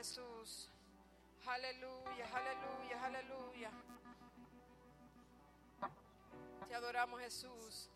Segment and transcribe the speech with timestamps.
[0.00, 0.70] Jesús.
[1.46, 3.70] Aleluya, aleluya, aleluya.
[6.66, 7.90] Te adoramos Jesús.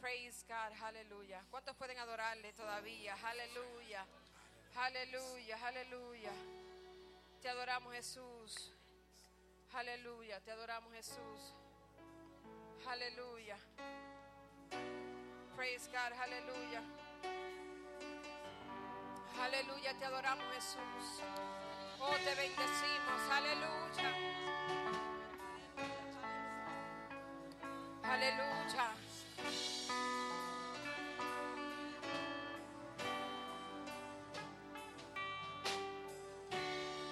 [0.00, 1.44] Praise God, aleluya.
[1.50, 3.16] ¿Cuántos pueden adorarle todavía?
[3.24, 4.06] Aleluya,
[4.76, 6.30] aleluya, aleluya.
[7.42, 8.72] Te adoramos Jesús.
[9.72, 11.56] Aleluya, te adoramos Jesús.
[12.86, 13.58] Aleluya.
[15.56, 16.80] Praise God, aleluya.
[19.42, 21.22] Aleluya, te adoramos Jesús.
[21.98, 23.20] Oh, te bendecimos.
[23.30, 24.14] Aleluya.
[28.02, 28.94] Aleluya.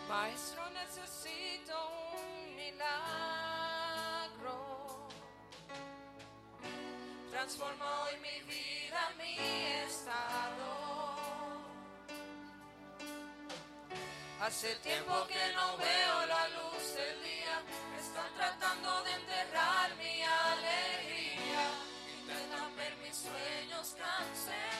[0.08, 1.74] Maestro, necesito
[2.12, 3.48] un milagro.
[7.30, 9.38] Transforma hoy mi vida, mi
[9.86, 10.87] estado.
[14.40, 17.60] Hace tiempo que no veo la luz del día,
[17.98, 21.64] están tratando de enterrar mi alegría,
[22.20, 24.77] intentan ver mis sueños cancelar.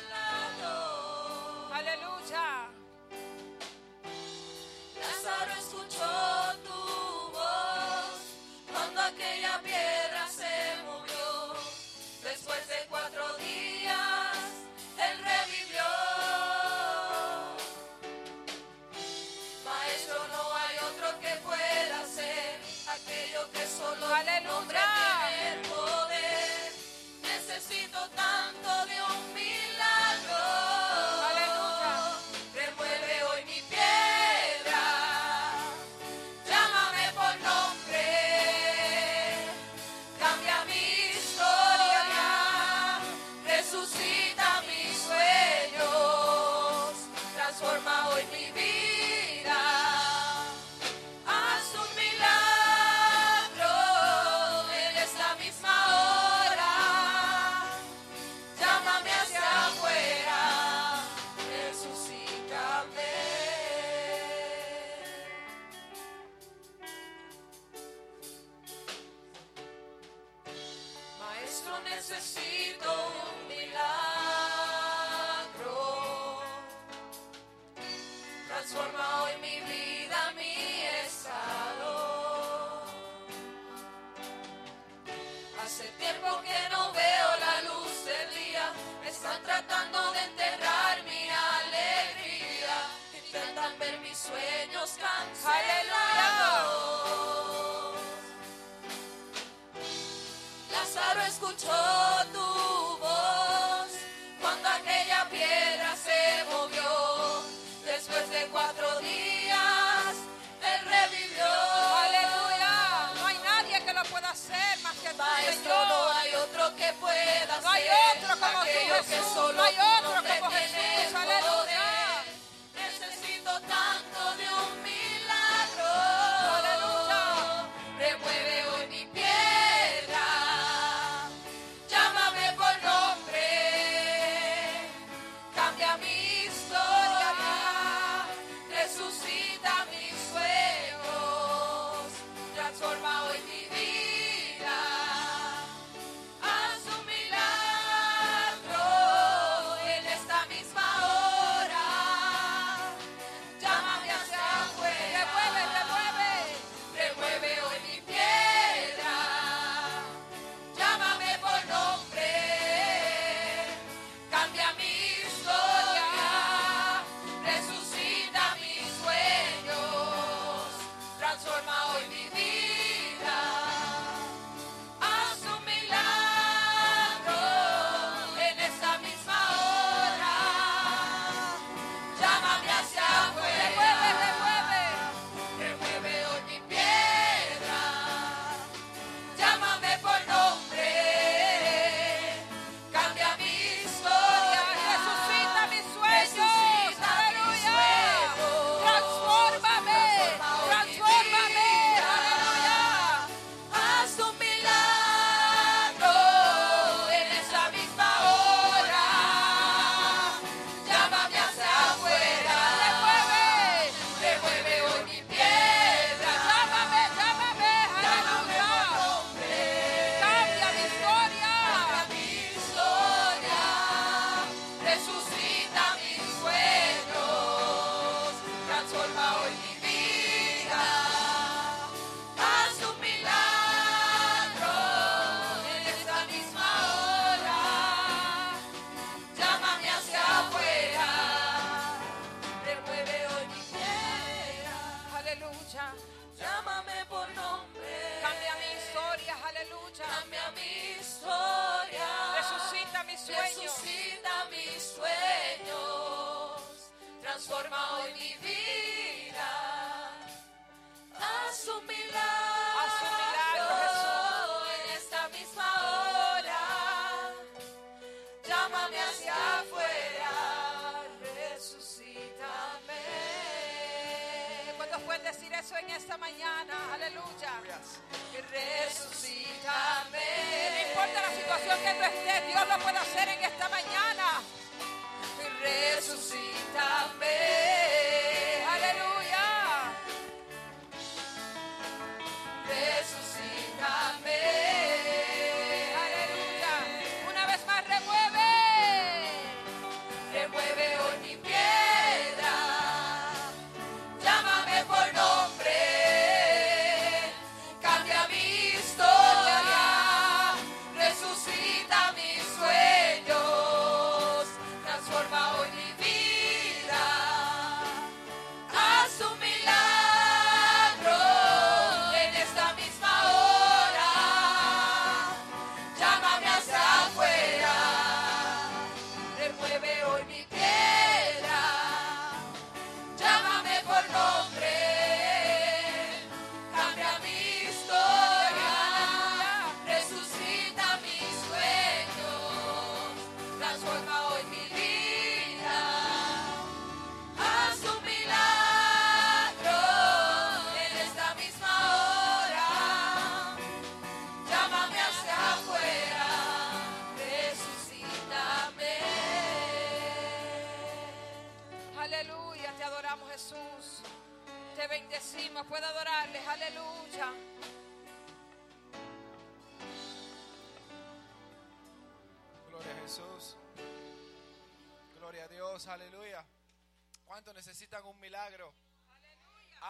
[117.79, 118.69] hay otro como tú,
[119.09, 119.55] Jesús.
[119.55, 121.15] No hay otro como Jesús.
[121.15, 121.68] Aleluya.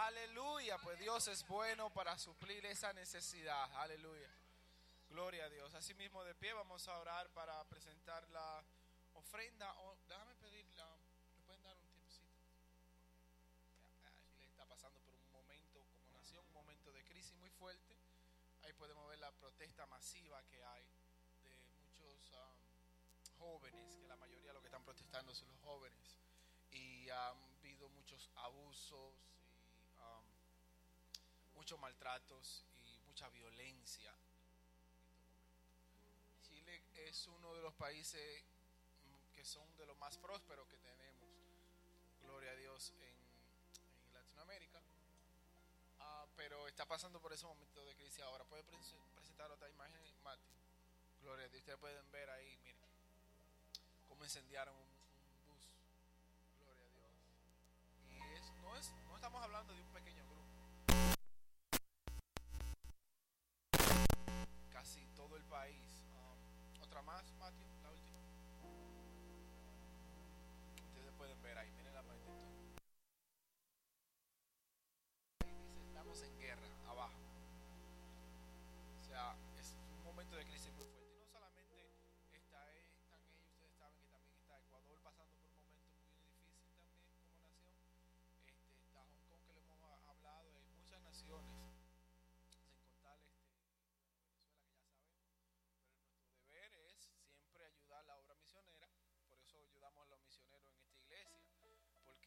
[0.09, 0.79] Aleluya.
[0.79, 3.71] Pues Dios es bueno para suplir esa necesidad.
[3.75, 4.31] Aleluya.
[5.11, 5.75] Gloria a Dios.
[5.75, 8.65] Asimismo de pie vamos a orar para presentar la
[9.13, 9.71] ofrenda.
[10.09, 10.97] Déjame pedirla.
[11.37, 12.41] ¿Me pueden dar un tiempecito?
[14.07, 17.95] Ashley está pasando por un momento como nación, un momento de crisis muy fuerte.
[18.63, 20.87] Ahí podemos ver la protesta masiva que hay
[21.43, 26.17] de muchos um, jóvenes, que la mayoría de los que están protestando son los jóvenes.
[26.71, 29.28] Y han habido muchos abusos
[31.69, 34.11] muchos maltratos y mucha violencia.
[36.41, 38.43] Chile es uno de los países
[39.35, 41.29] que son de los más prósperos que tenemos.
[42.23, 44.81] Gloria a Dios en, en Latinoamérica.
[46.01, 48.45] Ah, pero está pasando por ese momento de crisis ahora.
[48.47, 50.49] ¿Puede prese- presentar otra imagen, Mati?
[51.21, 51.61] Gloria a Dios.
[51.61, 52.81] Ustedes pueden ver ahí, miren,
[54.09, 55.71] cómo incendiaron un, un bus.
[56.61, 57.13] Gloria a Dios.
[58.09, 59.88] Y es, no, es, no estamos hablando de un
[71.19, 71.69] pueden ver ahí,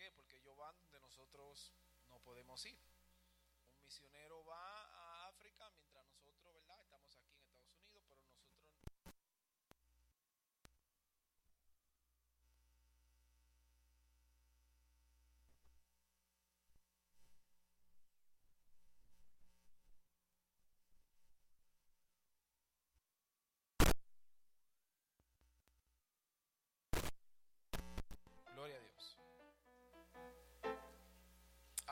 [0.10, 1.74] Porque ellos van donde nosotros
[2.10, 2.80] no podemos ir.
[3.70, 4.71] Un misionero va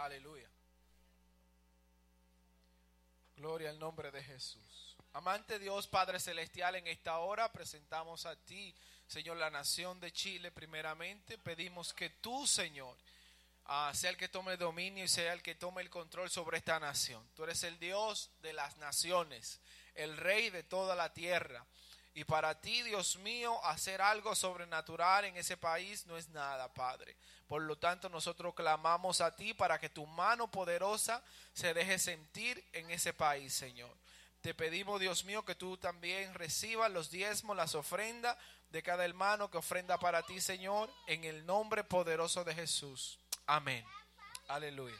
[0.10, 0.50] Aleluya.
[3.36, 4.98] Gloria al nombre de Jesús.
[5.14, 8.74] Amante Dios Padre Celestial, en esta hora presentamos a ti,
[9.06, 11.38] Señor, la nación de Chile primeramente.
[11.38, 12.98] Pedimos que tú, Señor,
[13.66, 16.58] ah, sea el que tome el dominio y sea el que tome el control sobre
[16.58, 17.24] esta nación.
[17.36, 19.60] Tú eres el Dios de las naciones,
[19.94, 21.64] el Rey de toda la tierra.
[22.14, 27.16] Y para ti, Dios mío, hacer algo sobrenatural en ese país no es nada, Padre.
[27.48, 32.64] Por lo tanto, nosotros clamamos a ti para que tu mano poderosa se deje sentir
[32.74, 33.96] en ese país, Señor.
[34.42, 38.38] Te pedimos, Dios mío, que tú también recibas los diezmos, las ofrendas
[38.70, 43.20] de cada hermano que ofrenda para ti, Señor, en el nombre poderoso de Jesús.
[43.46, 43.86] Amén.
[44.48, 44.98] Aleluya.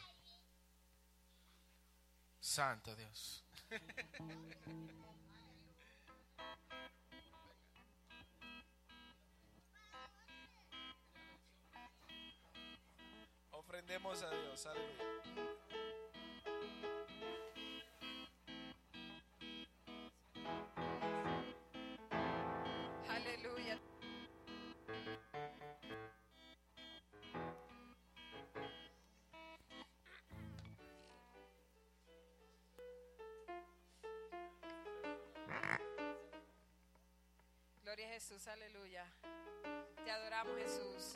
[2.40, 3.44] Santo Dios.
[13.70, 14.66] Ofrendemos a Dios.
[14.66, 14.98] Aleluya.
[23.08, 23.78] Aleluya.
[37.84, 39.06] Gloria a Jesús, aleluya.
[40.04, 41.14] Te adoramos Jesús.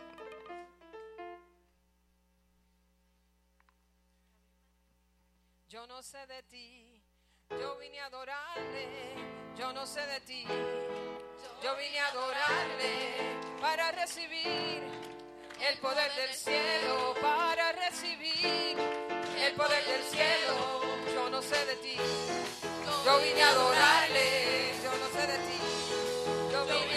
[5.75, 7.03] Yo no sé de ti,
[7.51, 8.87] yo vine a adorarle.
[9.59, 10.45] Yo no sé de ti,
[11.65, 14.85] yo vine a adorarle para recibir
[15.69, 18.79] el poder del cielo, para recibir
[19.37, 20.81] el poder del cielo.
[21.13, 21.97] Yo no sé de ti,
[23.05, 24.75] yo vine a adorarle.
[24.81, 26.94] Yo no sé de ti, yo vine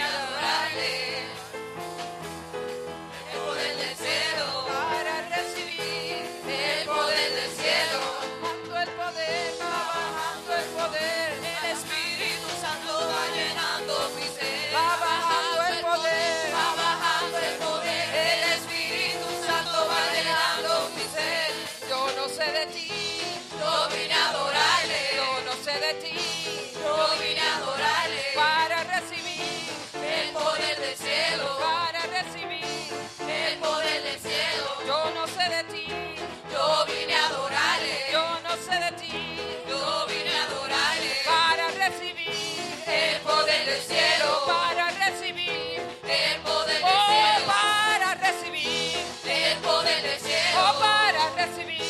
[43.68, 44.46] El cielo.
[44.48, 45.82] Para recibir.
[46.08, 47.48] El poder del cielo.
[47.48, 48.96] para recibir.
[49.26, 50.58] El poder del oh, cielo.
[50.58, 51.84] Oh, para recibir.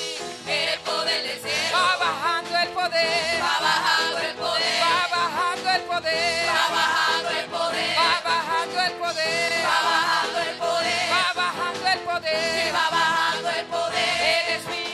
[0.47, 1.77] El poder del cielo.
[1.77, 3.41] Va bajando el poder.
[3.43, 4.81] Va bajando el poder.
[4.81, 6.47] Va bajando el poder.
[6.49, 7.97] Va bajando el poder.
[7.99, 9.65] Va bajando el poder.
[9.67, 11.11] Va bajando el poder.
[11.13, 12.73] Va bajando el poder.
[12.73, 14.86] Va bajando el poder.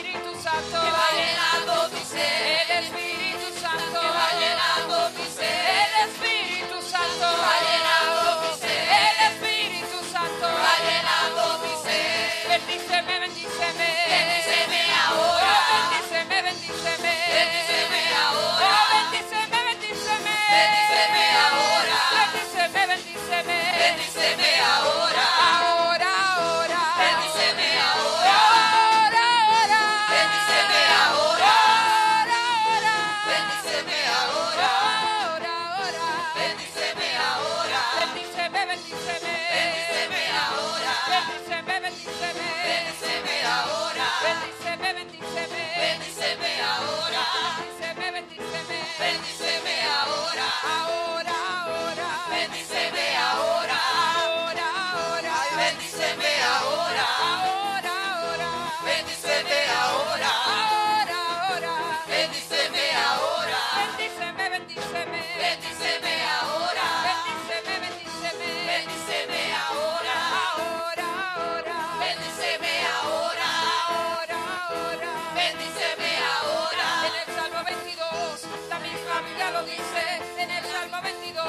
[79.54, 80.02] Lo dice.
[80.36, 81.44] En el Salmo 22,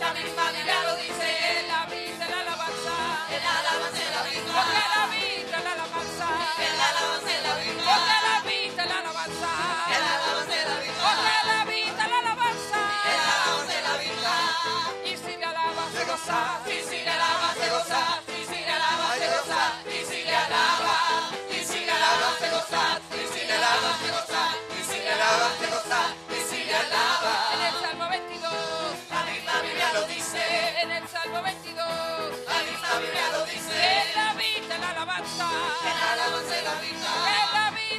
[0.00, 1.28] la misma Biblia lo dice.
[1.56, 2.96] En la vida, en la alabanza.
[3.34, 4.52] En la alabanza, la vida.
[4.58, 6.28] Porque la vida, en la alabanza.
[6.66, 7.82] En la alabanza, en la vida.
[7.88, 9.50] Porque la vida, en la alabanza.
[9.94, 11.00] En la alabanza, la vida.
[11.08, 12.80] Porque la vida, en la alabanza.
[13.08, 14.34] En la alabanza, la vida.
[15.08, 16.40] Y si le alabas, se goza.
[16.68, 18.02] Y si le alabas, se goza.
[31.38, 31.84] 122.
[32.48, 35.48] La En la vida la alabanza.
[35.86, 37.10] En la alabanza la vida.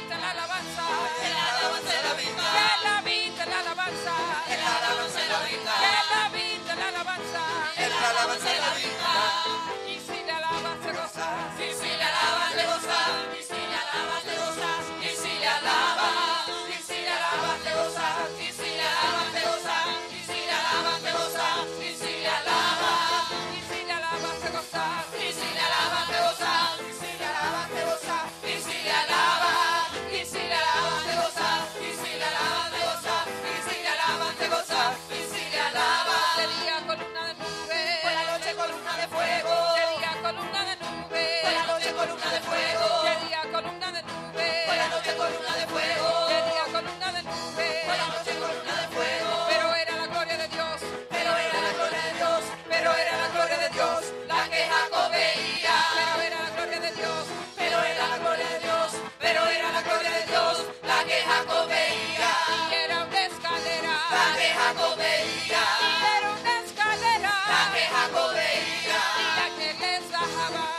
[0.04, 0.84] En la alabanza.
[1.24, 3.44] En la vida.
[3.44, 4.49] En la alabanza.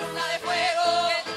[0.00, 1.10] columna de fuego.
[1.10, 1.36] El de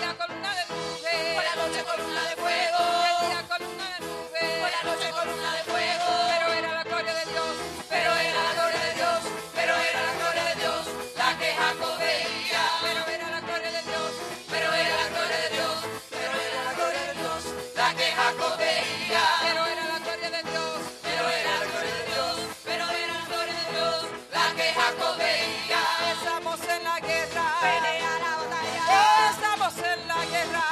[1.43, 2.79] la noche columna de fuego.
[3.03, 4.45] De nube.
[4.63, 6.07] Por la noche columna de fuego.
[6.31, 7.53] Pero era la gloria de Dios.
[7.89, 9.19] Pero era la gloria de Dios.
[9.53, 10.83] Pero era la gloria de Dios.
[11.17, 12.63] La que Jacob veía.
[12.85, 14.11] Pero era la gloria de Dios.
[14.49, 15.77] Pero era la gloria de Dios.
[16.09, 17.41] Pero era la gloria de Dios.
[17.75, 19.23] La que Jacob veía.
[19.43, 20.79] Pero era la gloria de Dios.
[21.03, 22.35] Pero era la gloria de Dios.
[22.63, 23.99] Pero era la gloria de Dios.
[24.31, 25.81] La que Jacob veía.
[26.15, 27.92] Estamos en la guerra.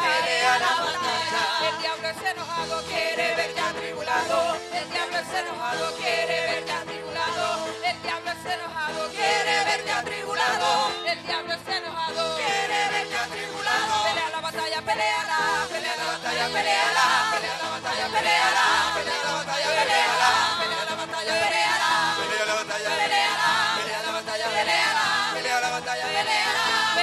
[0.01, 1.69] La batalla.
[1.69, 4.57] El diablo es enojado, quiere verte atribulado.
[4.73, 7.67] El diablo es enojado, quiere verte atribulado.
[7.85, 10.91] El diablo es enojado, quiere verte atribulado.
[11.05, 14.03] El diablo es enojado, Quiere verte atribulado.
[14.09, 18.05] Pelea la batalla, pelea la, pelea la batalla, pelea Pelea la, la pelea la batalla,
[18.09, 18.65] pelea la,
[18.97, 22.89] pelea la batalla, pelea la, pelea la batalla, pelea la, Pelea la batalla.
[22.89, 26.05] pelea la, pelea la batalla, pelea la, Pelea la batalla.
[26.11, 26.60] Peleala,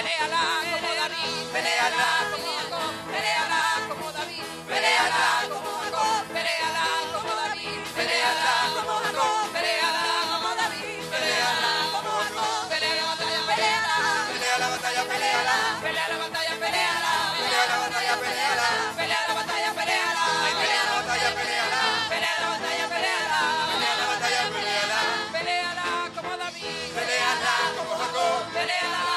[0.09, 0.41] peleala
[0.73, 8.55] como David, peleala como Jacob, peleala como David, peleala como Jacob, peleala como David, peleala
[8.75, 13.97] como Jacob, peleala como David, peleala como Jacob, pelea la batalla, peleala,
[14.33, 15.55] Pelea la batalla, peleala.
[15.83, 18.69] pelea la batalla, peleala, Pelea la batalla, peleala.
[18.97, 21.81] pelea la batalla, peleala, Pelea la batalla, peleala.
[22.09, 24.99] pelea la batalla, peleala, Pelea la batalla, peleala.
[25.37, 28.53] peleala como David, Peleala como Jacob.
[28.57, 29.08] peleala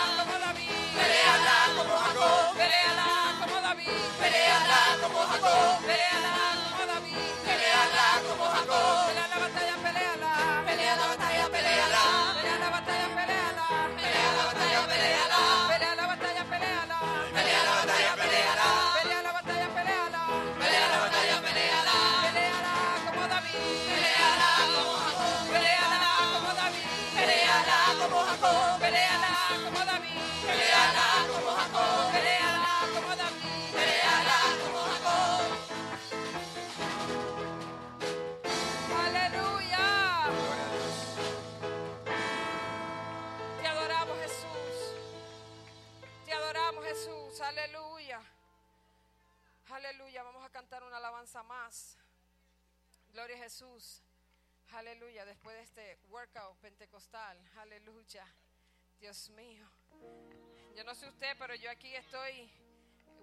[49.91, 50.23] Aleluya.
[50.23, 51.97] Vamos a cantar una alabanza más.
[53.09, 54.01] Gloria a Jesús.
[54.71, 55.25] Aleluya.
[55.25, 57.37] Después de este workout pentecostal.
[57.57, 58.25] Aleluya.
[59.01, 59.69] Dios mío.
[60.77, 62.49] Yo no sé usted, pero yo aquí estoy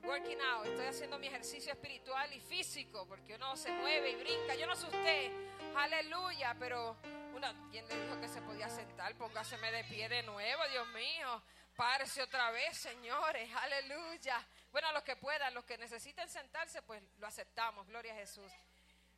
[0.03, 4.55] working out, estoy haciendo mi ejercicio espiritual y físico, porque uno se mueve y brinca.
[4.55, 5.33] Yo no sé usted,
[5.75, 6.99] aleluya, pero
[7.35, 9.17] una, ¿quién le dijo que se podía sentar?
[9.17, 11.43] Póngaseme de pie de nuevo, Dios mío.
[11.75, 14.47] Párese otra vez, señores, aleluya.
[14.73, 18.53] Bueno, los que puedan, los que necesiten sentarse, pues lo aceptamos, gloria a Jesús.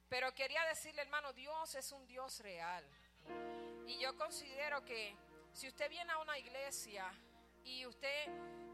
[0.09, 2.85] Pero quería decirle, hermano, Dios es un Dios real.
[3.87, 5.17] Y yo considero que
[5.53, 7.13] si usted viene a una iglesia
[7.65, 8.27] y usted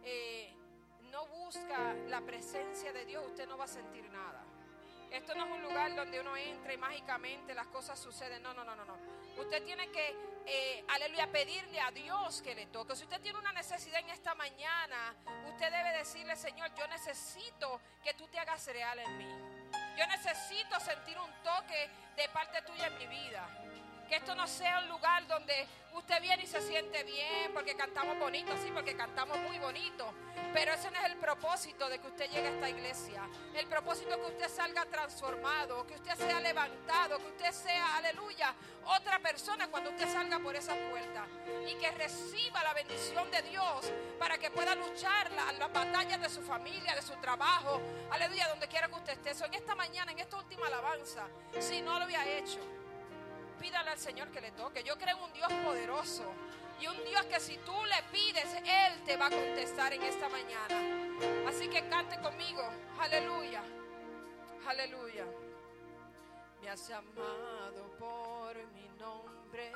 [0.04, 0.54] eh,
[1.10, 4.44] no busca la presencia de Dios, usted no va a sentir nada.
[5.10, 8.42] Esto no es un lugar donde uno entra y mágicamente las cosas suceden.
[8.42, 8.98] No, no, no, no, no.
[9.38, 10.14] Usted tiene que,
[10.46, 12.94] eh, aleluya, pedirle a Dios que le toque.
[12.94, 15.14] Si usted tiene una necesidad en esta mañana,
[15.48, 19.28] usted debe decirle, Señor, yo necesito que tú te hagas real en mí.
[19.98, 23.65] Yo necesito sentir un toque de parte tuya en mi vida.
[24.08, 28.18] Que esto no sea un lugar donde usted viene y se siente bien porque cantamos
[28.18, 30.12] bonito, sí, porque cantamos muy bonito.
[30.52, 33.22] Pero ese no es el propósito de que usted llegue a esta iglesia.
[33.54, 38.54] El propósito es que usted salga transformado, que usted sea levantado, que usted sea, aleluya,
[38.84, 41.26] otra persona cuando usted salga por esa puerta.
[41.66, 46.28] Y que reciba la bendición de Dios para que pueda luchar las la batallas de
[46.28, 49.34] su familia, de su trabajo, aleluya, donde quiera que usted esté.
[49.34, 51.26] So, en esta mañana, en esta última alabanza,
[51.58, 52.60] si no lo había hecho
[53.58, 54.82] pídale al Señor que le toque.
[54.82, 56.32] Yo creo en un Dios poderoso
[56.80, 60.28] y un Dios que si tú le pides, Él te va a contestar en esta
[60.28, 61.48] mañana.
[61.48, 62.62] Así que cante conmigo.
[62.98, 63.62] Aleluya.
[64.66, 65.24] Aleluya.
[66.60, 69.72] Me has llamado por mi nombre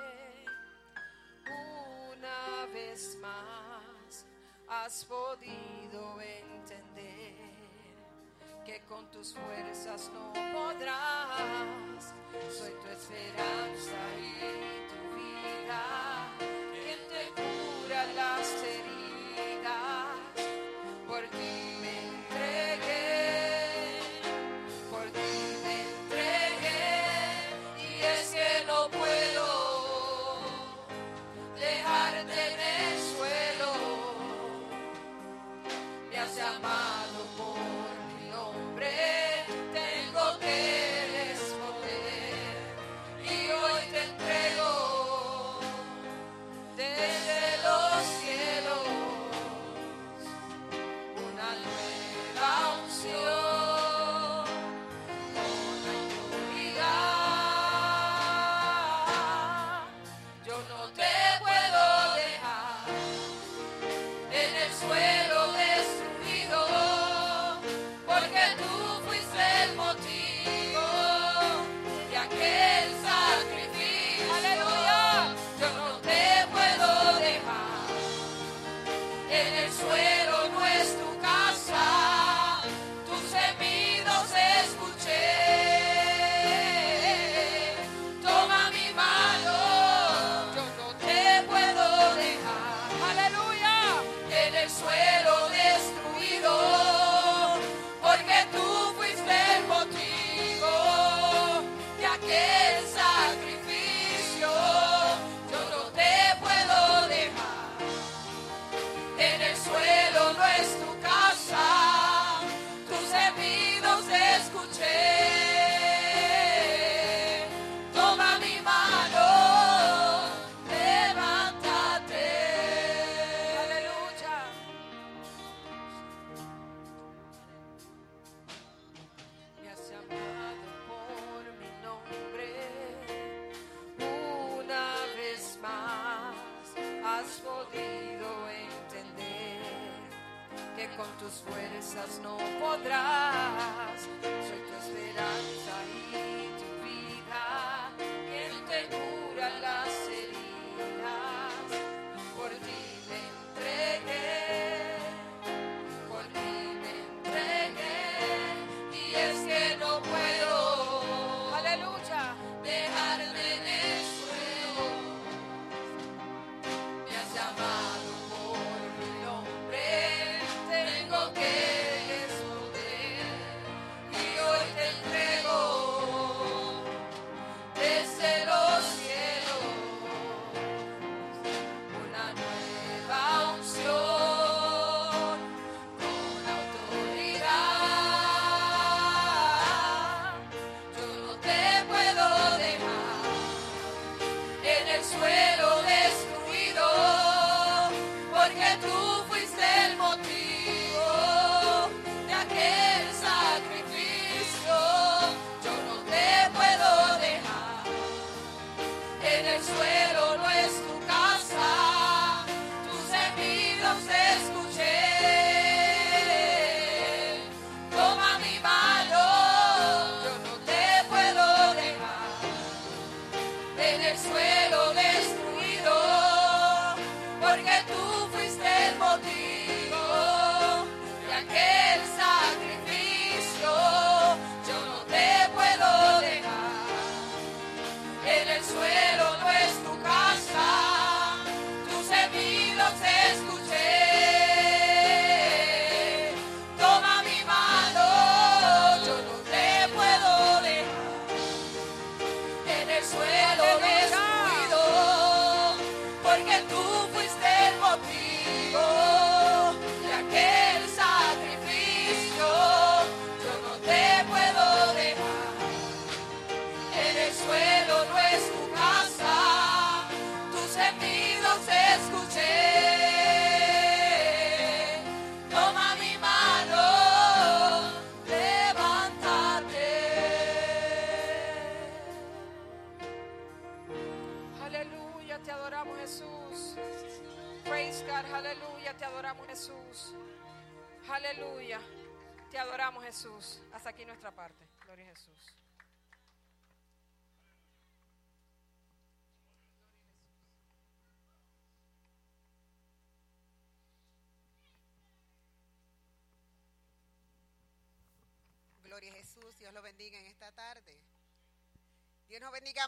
[2.12, 4.26] una vez más.
[4.68, 7.39] Has podido entender
[8.64, 12.14] que con tus fuerzas no podrás.
[12.50, 14.30] Soy tu esperanza y
[14.90, 15.82] tu vida,
[16.72, 20.10] quien te cura las heridas.
[21.06, 21.22] Por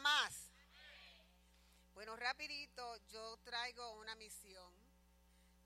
[0.01, 0.51] Más.
[1.93, 4.73] Bueno, rapidito, yo traigo una misión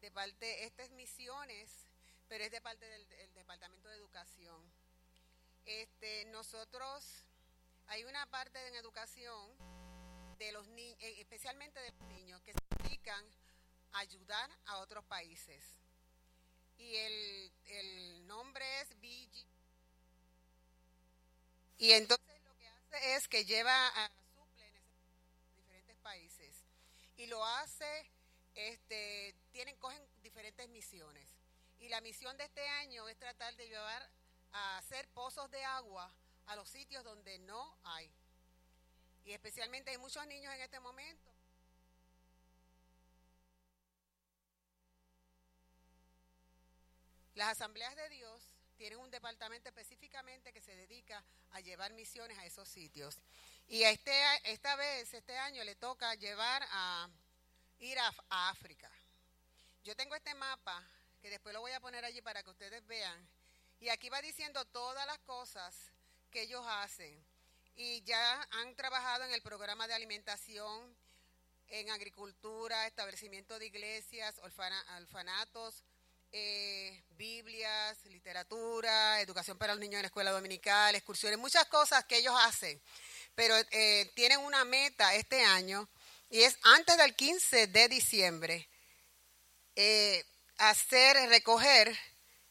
[0.00, 1.70] de parte, esta es misiones,
[2.28, 4.60] pero es de parte del, del Departamento de Educación.
[5.64, 7.24] Este, nosotros,
[7.86, 9.56] hay una parte en educación
[10.38, 13.24] de los niños, especialmente de los niños, que se dedican
[13.92, 15.62] a ayudar a otros países.
[16.78, 19.46] Y el, el nombre es BG.
[21.78, 22.25] Y entonces
[22.92, 26.64] es que lleva a suple en diferentes países.
[27.16, 28.10] Y lo hace,
[28.54, 31.28] este, tienen, cogen diferentes misiones.
[31.78, 34.10] Y la misión de este año es tratar de llevar
[34.52, 36.12] a hacer pozos de agua
[36.46, 38.12] a los sitios donde no hay.
[39.24, 41.30] Y especialmente hay muchos niños en este momento.
[47.34, 51.22] Las asambleas de Dios tienen un departamento específicamente que se dedica
[51.52, 53.18] a llevar misiones a esos sitios.
[53.68, 54.12] Y este,
[54.44, 57.08] esta vez, este año, le toca llevar a
[57.80, 58.14] ir a,
[58.50, 58.90] África.
[59.82, 60.82] Yo tengo este mapa
[61.20, 63.28] que después lo voy a poner allí para que ustedes vean.
[63.80, 65.74] Y aquí va diciendo todas las cosas
[66.30, 67.24] que ellos hacen.
[67.74, 70.96] Y ya han trabajado en el programa de alimentación,
[71.68, 75.82] en agricultura, establecimiento de iglesias, orfana, orfanatos,
[76.32, 82.18] eh, Biblias, literatura, educación para los niños en la escuela dominical, excursiones, muchas cosas que
[82.18, 82.80] ellos hacen.
[83.34, 85.88] Pero eh, tienen una meta este año
[86.30, 88.68] y es antes del 15 de diciembre
[89.76, 90.24] eh,
[90.58, 91.96] hacer, recoger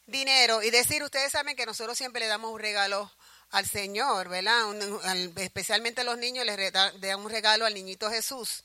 [0.06, 3.12] dinero y decir, ustedes saben que nosotros siempre le damos un regalo
[3.50, 4.66] al Señor, ¿verdad?
[4.66, 8.62] Un- al- especialmente los niños les dan un regalo al niñito Jesús.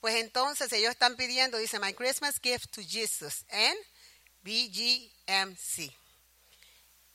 [0.00, 3.76] Pues entonces ellos están pidiendo, dice, My Christmas gift to Jesus en
[4.42, 5.92] BGMC.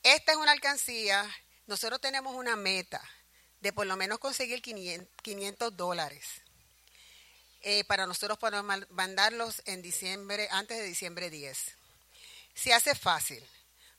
[0.02, 1.28] Esta es una alcancía,
[1.66, 3.02] nosotros tenemos una meta
[3.60, 6.24] de por lo menos conseguir 500, 500 dólares
[7.62, 11.76] eh, para nosotros poder man- mandarlos en diciembre, antes de diciembre 10.
[12.54, 13.44] se hace fácil.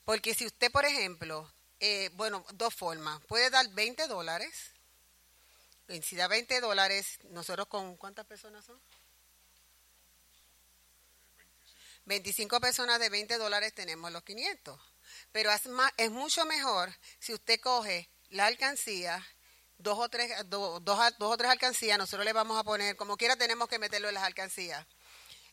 [0.05, 1.51] Porque si usted, por ejemplo,
[1.81, 4.71] eh, bueno, dos formas, puede dar 20 dólares.
[6.01, 8.79] Si da 20 dólares, nosotros con cuántas personas son?
[12.07, 14.79] 25 personas de 20 dólares tenemos los 500.
[15.33, 16.89] Pero es, mucho mejor
[17.19, 19.25] si usted coge la alcancía,
[19.77, 23.35] dos o, tres, dos, dos o tres alcancías, nosotros le vamos a poner, como quiera
[23.35, 24.85] tenemos que meterlo en las alcancías,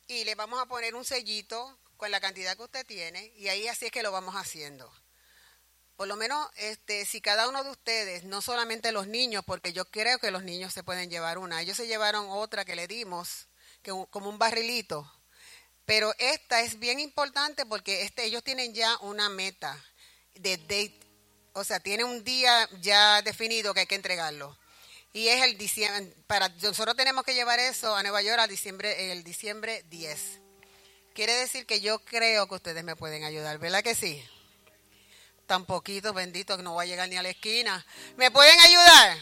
[0.07, 3.67] y le vamos a poner un sellito con la cantidad que usted tiene, y ahí
[3.67, 4.93] así es que lo vamos haciendo.
[5.97, 9.85] Por lo menos, este, si cada uno de ustedes, no solamente los niños, porque yo
[9.87, 13.49] creo que los niños se pueden llevar una, ellos se llevaron otra que le dimos,
[13.83, 15.13] que como un barrilito,
[15.87, 19.79] pero esta es bien importante porque este, ellos tienen ya una meta
[20.35, 20.99] de date,
[21.53, 24.59] o sea, tiene un día ya definido que hay que entregarlo.
[25.13, 29.13] Y es el diciembre, para, nosotros tenemos que llevar eso a Nueva York al diciembre,
[29.13, 30.41] el diciembre 10.
[31.15, 34.21] Quiere decir que yo creo que ustedes me pueden ayudar, ¿verdad que sí?
[35.47, 37.87] Tan poquito, bendito, que no voy a llegar ni a la esquina.
[38.17, 39.19] ¿Me pueden ayudar?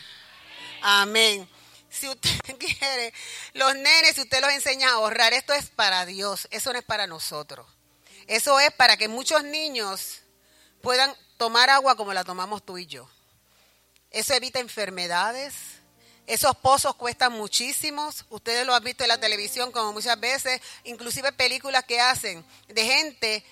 [0.80, 1.48] Amén
[1.92, 3.12] si usted quiere,
[3.52, 6.84] los nenes, si usted los enseña a ahorrar, esto es para Dios, eso no es
[6.84, 7.66] para nosotros.
[8.26, 10.20] Eso es para que muchos niños
[10.80, 13.08] puedan tomar agua como la tomamos tú y yo.
[14.10, 15.54] Eso evita enfermedades.
[16.26, 18.24] Esos pozos cuestan muchísimos.
[18.30, 22.84] Ustedes lo han visto en la televisión como muchas veces, inclusive películas que hacen de
[22.84, 23.44] gente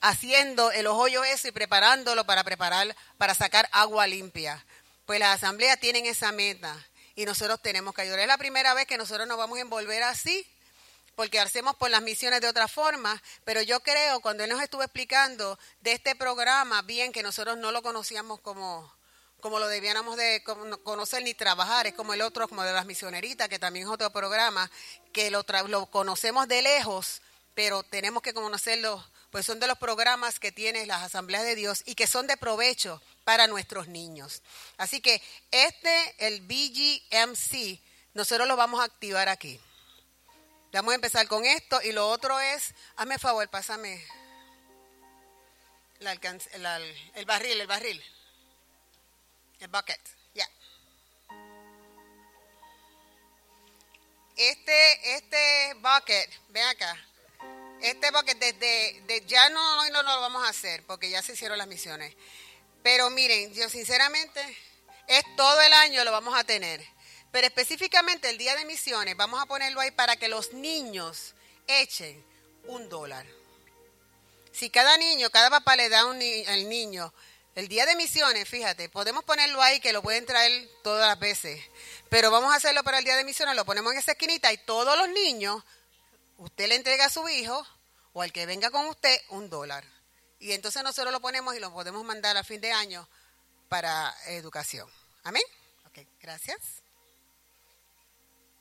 [0.00, 4.64] haciendo el hoyo eso y preparándolo para preparar, para sacar agua limpia.
[5.06, 6.76] Pues las asambleas tienen esa meta
[7.18, 8.20] y nosotros tenemos que ayudar.
[8.20, 10.46] Es la primera vez que nosotros nos vamos a envolver así,
[11.16, 14.84] porque hacemos por las misiones de otra forma, pero yo creo, cuando él nos estuvo
[14.84, 18.88] explicando de este programa, bien que nosotros no lo conocíamos como,
[19.40, 20.44] como lo debíamos de
[20.84, 24.10] conocer ni trabajar, es como el otro, como de las misioneritas, que también es otro
[24.10, 24.70] programa,
[25.12, 27.20] que lo, lo conocemos de lejos,
[27.58, 31.82] pero tenemos que conocerlo, pues son de los programas que tienen las asambleas de Dios
[31.86, 34.42] y que son de provecho para nuestros niños.
[34.76, 37.80] Así que este, el BGMC,
[38.14, 39.58] nosotros lo vamos a activar aquí.
[40.70, 44.06] Vamos a empezar con esto y lo otro es, hazme favor, pásame
[45.98, 48.04] el barril, el barril,
[49.58, 50.00] el bucket,
[50.32, 50.48] ya.
[54.36, 57.07] Este, este bucket, ven acá,
[57.82, 61.58] este bucket desde, ya no, hoy no lo vamos a hacer porque ya se hicieron
[61.58, 62.14] las misiones.
[62.82, 64.40] Pero miren, yo sinceramente,
[65.06, 66.84] es todo el año lo vamos a tener.
[67.30, 71.34] Pero específicamente el día de misiones, vamos a ponerlo ahí para que los niños
[71.66, 72.24] echen
[72.64, 73.26] un dólar.
[74.52, 77.12] Si cada niño, cada papá le da al niño
[77.58, 81.60] el día de misiones, fíjate, podemos ponerlo ahí que lo pueden traer todas las veces.
[82.08, 84.58] Pero vamos a hacerlo para el día de misiones, lo ponemos en esa esquinita y
[84.58, 85.64] todos los niños,
[86.38, 87.66] usted le entrega a su hijo
[88.12, 89.84] o al que venga con usted un dólar.
[90.38, 93.08] Y entonces nosotros lo ponemos y lo podemos mandar a fin de año
[93.68, 94.90] para educación.
[95.24, 95.42] Amén.
[95.86, 96.58] Ok, gracias.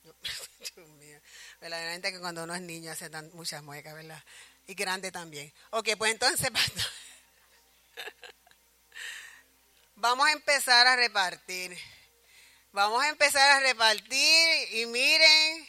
[1.61, 4.23] Verdaderamente que cuando uno es niño hace muchas muecas, ¿verdad?
[4.65, 5.53] Y grande también.
[5.69, 6.49] Ok, pues entonces
[9.95, 11.77] vamos a empezar a repartir.
[12.71, 15.67] Vamos a empezar a repartir y miren,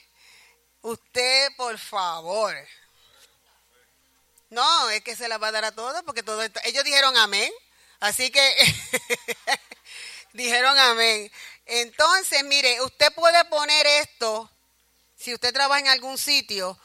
[0.91, 2.55] usted por favor,
[4.51, 7.17] no, es que se la va a dar a todos porque todo esto, ellos dijeron
[7.17, 7.53] amén.
[8.01, 8.57] Así que
[10.33, 11.31] dijeron amén.
[11.67, 14.51] Entonces, mire, usted puede poner esto,
[15.17, 16.79] si usted trabaja en algún sitio,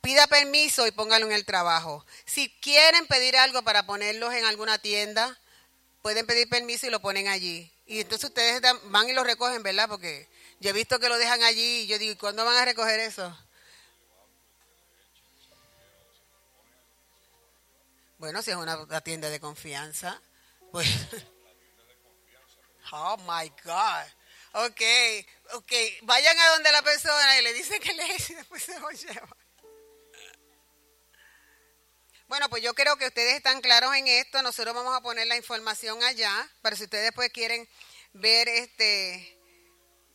[0.00, 2.06] pida permiso y póngalo en el trabajo.
[2.24, 5.38] Si quieren pedir algo para ponerlos en alguna tienda,
[6.00, 7.70] pueden pedir permiso y lo ponen allí.
[7.86, 9.88] Y entonces ustedes van y lo recogen, ¿verdad?
[9.88, 10.28] Porque
[10.62, 13.36] yo he visto que lo dejan allí y yo digo, ¿cuándo van a recoger eso?
[18.18, 20.20] Bueno, si es una, tienda de confianza,
[20.70, 20.88] pues...
[22.94, 24.06] Oh, my God.
[24.52, 24.82] Ok,
[25.54, 25.72] ok.
[26.02, 29.34] Vayan a donde la persona y le dicen que le y después se lo lleva.
[32.28, 34.42] Bueno, pues yo creo que ustedes están claros en esto.
[34.42, 37.66] Nosotros vamos a poner la información allá para si ustedes después quieren
[38.12, 39.41] ver este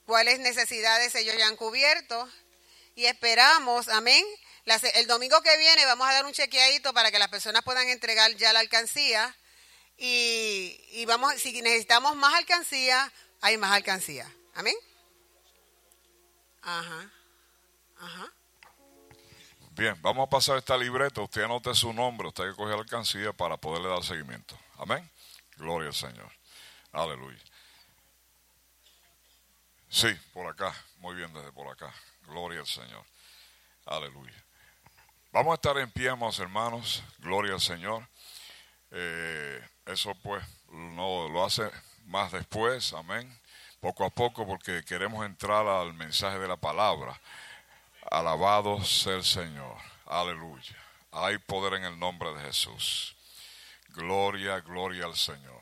[0.08, 2.28] cuáles necesidades ellos ya han cubierto.
[2.96, 4.26] Y esperamos, amén,
[4.96, 8.34] el domingo que viene vamos a dar un chequeadito para que las personas puedan entregar
[8.36, 9.36] ya la alcancía.
[9.98, 14.32] Y, vamos, si necesitamos más alcancía, hay más alcancía.
[14.56, 14.76] Amén.
[16.64, 17.12] Ajá.
[18.00, 18.34] Ajá.
[19.72, 21.22] Bien, vamos a pasar esta libreta.
[21.22, 24.58] Usted anote su nombre, usted que coge la alcancía para poderle dar seguimiento.
[24.78, 25.08] Amén.
[25.58, 26.32] Gloria al Señor.
[26.92, 27.47] Aleluya.
[29.90, 30.74] Sí, por acá.
[31.00, 31.94] Muy bien, desde por acá.
[32.28, 33.04] Gloria al Señor.
[33.86, 34.44] Aleluya.
[35.32, 37.04] Vamos a estar en pie, amados hermanos.
[37.20, 38.08] Gloria al Señor.
[38.92, 41.70] Eh, eso pues no lo hace
[42.06, 43.40] más después, amén.
[43.80, 47.20] Poco a poco porque queremos entrar al mensaje de la palabra.
[48.10, 49.78] Alabado sea el Señor.
[50.06, 50.76] Aleluya.
[51.12, 53.16] Hay poder en el nombre de Jesús.
[53.90, 55.62] Gloria, gloria al Señor.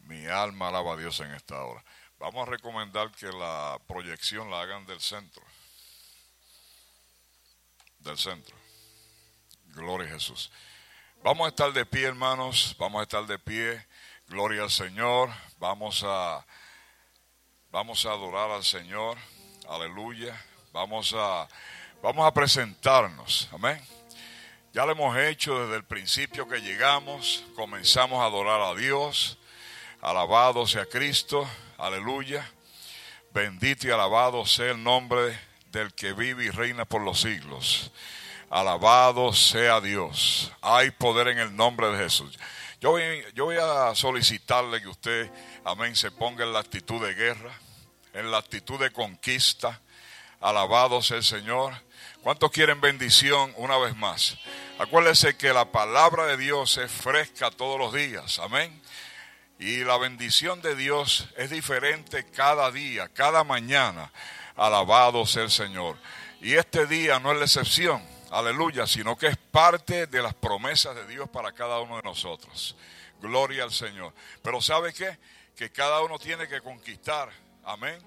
[0.00, 1.82] Mi alma alaba a Dios en esta hora.
[2.22, 5.42] Vamos a recomendar que la proyección la hagan del centro.
[7.98, 8.54] Del centro.
[9.74, 10.48] Gloria a Jesús.
[11.24, 12.76] Vamos a estar de pie, hermanos.
[12.78, 13.84] Vamos a estar de pie.
[14.28, 15.30] Gloria al Señor.
[15.58, 16.46] Vamos a
[17.72, 19.18] vamos a adorar al Señor.
[19.68, 20.40] Aleluya.
[20.70, 21.48] Vamos a
[22.02, 23.48] vamos a presentarnos.
[23.50, 23.84] Amén.
[24.72, 27.42] Ya lo hemos hecho desde el principio que llegamos.
[27.56, 29.38] Comenzamos a adorar a Dios.
[30.02, 31.48] Alabado sea Cristo.
[31.78, 32.44] Aleluya.
[33.32, 35.38] Bendito y alabado sea el nombre
[35.70, 37.92] del que vive y reina por los siglos.
[38.50, 40.52] Alabado sea Dios.
[40.60, 42.36] Hay poder en el nombre de Jesús.
[42.80, 45.30] Yo voy, a solicitarle que usted,
[45.64, 47.52] amén, se ponga en la actitud de guerra,
[48.12, 49.80] en la actitud de conquista.
[50.40, 51.74] Alabado sea el Señor.
[52.24, 54.36] ¿Cuántos quieren bendición una vez más?
[54.80, 58.40] Acuérdese que la palabra de Dios es fresca todos los días.
[58.40, 58.82] Amén.
[59.62, 64.12] Y la bendición de Dios es diferente cada día, cada mañana.
[64.56, 65.96] Alabado sea el Señor.
[66.40, 68.02] Y este día no es la excepción
[68.32, 72.74] aleluya, sino que es parte de las promesas de Dios para cada uno de nosotros.
[73.20, 74.12] Gloria al Señor.
[74.42, 75.18] Pero ¿sabe qué?
[75.54, 77.30] Que cada uno tiene que conquistar,
[77.62, 78.02] amén,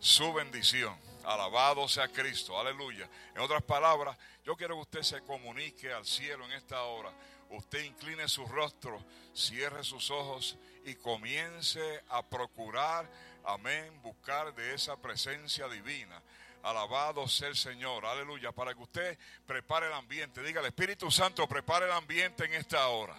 [0.00, 0.96] su bendición.
[1.24, 3.08] Alabado sea Cristo, aleluya.
[3.34, 7.12] En otras palabras, yo quiero que usted se comunique al cielo en esta hora.
[7.50, 9.04] Usted incline su rostro,
[9.34, 10.56] cierre sus ojos
[10.86, 13.10] y comience a procurar,
[13.44, 16.22] amén, buscar de esa presencia divina.
[16.62, 20.42] Alabado sea el Señor, aleluya, para que usted prepare el ambiente.
[20.42, 23.16] Diga, el Espíritu Santo prepare el ambiente en esta hora.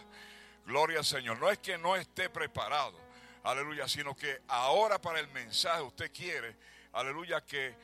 [0.66, 1.40] Gloria al Señor.
[1.40, 2.98] No es que no esté preparado,
[3.44, 6.56] aleluya, sino que ahora para el mensaje usted quiere,
[6.94, 7.76] aleluya, que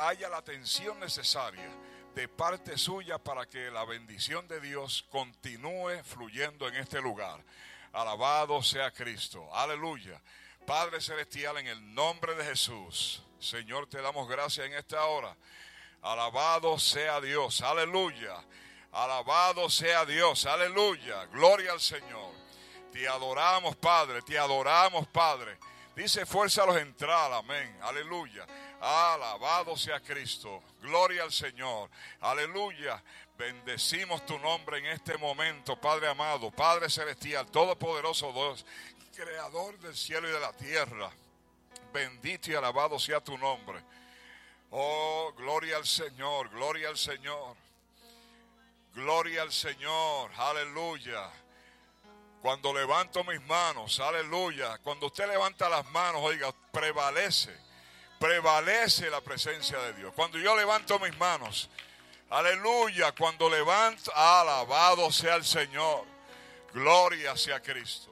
[0.00, 1.68] haya la atención necesaria
[2.14, 7.42] de parte suya para que la bendición de Dios continúe fluyendo en este lugar.
[7.92, 10.20] Alabado sea Cristo, aleluya.
[10.66, 13.22] Padre Celestial, en el nombre de Jesús.
[13.40, 15.36] Señor, te damos gracias en esta hora.
[16.02, 18.36] Alabado sea Dios, aleluya.
[18.92, 21.26] Alabado sea Dios, aleluya.
[21.26, 22.32] Gloria al Señor.
[22.92, 25.58] Te adoramos, Padre, te adoramos, Padre.
[25.94, 28.46] Dice, fuerza a los entrar, amén, aleluya.
[28.80, 33.02] Alabado sea Cristo, gloria al Señor, aleluya.
[33.40, 38.66] Bendecimos tu nombre en este momento, Padre amado, Padre celestial, todopoderoso Dios,
[39.16, 41.10] creador del cielo y de la tierra.
[41.90, 43.82] Bendito y alabado sea tu nombre.
[44.72, 47.56] Oh, gloria al Señor, gloria al Señor.
[48.92, 51.30] Gloria al Señor, aleluya.
[52.42, 54.76] Cuando levanto mis manos, aleluya.
[54.82, 57.56] Cuando usted levanta las manos, oiga, prevalece,
[58.18, 60.12] prevalece la presencia de Dios.
[60.14, 61.70] Cuando yo levanto mis manos,
[62.30, 63.12] aleluya.
[63.12, 66.06] Cuando levanto, alabado sea el Señor.
[66.72, 68.10] Gloria sea Cristo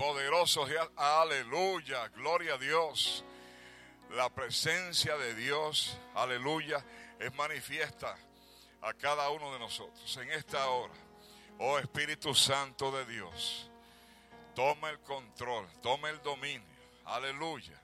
[0.00, 0.70] poderosos.
[0.96, 3.22] Aleluya, gloria a Dios.
[4.10, 6.82] La presencia de Dios, aleluya,
[7.18, 8.16] es manifiesta
[8.80, 10.94] a cada uno de nosotros en esta hora.
[11.58, 13.70] Oh Espíritu Santo de Dios,
[14.54, 16.66] toma el control, toma el dominio.
[17.04, 17.78] Aleluya.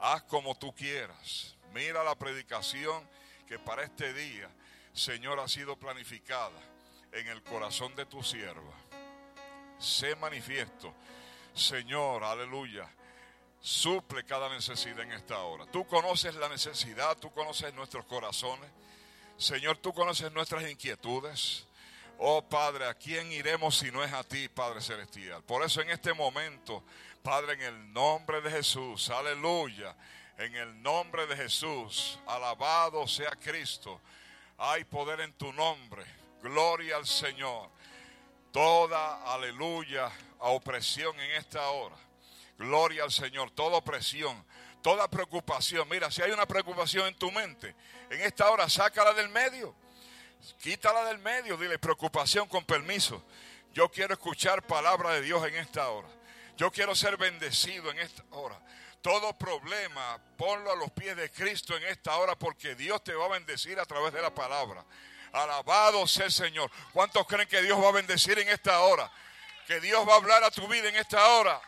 [0.00, 1.56] Haz como tú quieras.
[1.72, 3.08] Mira la predicación
[3.46, 4.50] que para este día,
[4.92, 6.58] Señor, ha sido planificada
[7.12, 8.74] en el corazón de tu sierva.
[9.78, 10.94] Sé manifiesto
[11.54, 12.88] Señor, aleluya,
[13.60, 15.66] suple cada necesidad en esta hora.
[15.66, 18.70] Tú conoces la necesidad, tú conoces nuestros corazones.
[19.36, 21.66] Señor, tú conoces nuestras inquietudes.
[22.18, 25.42] Oh Padre, ¿a quién iremos si no es a ti, Padre Celestial?
[25.42, 26.84] Por eso en este momento,
[27.22, 29.96] Padre, en el nombre de Jesús, aleluya,
[30.38, 34.00] en el nombre de Jesús, alabado sea Cristo.
[34.62, 36.04] Hay poder en tu nombre.
[36.42, 37.70] Gloria al Señor.
[38.52, 41.96] Toda, aleluya, a opresión en esta hora.
[42.58, 44.44] Gloria al Señor, toda opresión,
[44.82, 45.88] toda preocupación.
[45.88, 47.74] Mira, si hay una preocupación en tu mente,
[48.10, 49.74] en esta hora sácala del medio.
[50.60, 53.24] Quítala del medio, dile preocupación con permiso.
[53.72, 56.08] Yo quiero escuchar palabra de Dios en esta hora.
[56.58, 58.60] Yo quiero ser bendecido en esta hora.
[59.02, 63.26] Todo problema, ponlo a los pies de Cristo en esta hora porque Dios te va
[63.26, 64.84] a bendecir a través de la palabra.
[65.32, 66.70] Alabado sea el Señor.
[66.92, 69.10] ¿Cuántos creen que Dios va a bendecir en esta hora?
[69.70, 71.60] que Dios va a hablar a tu vida en esta hora.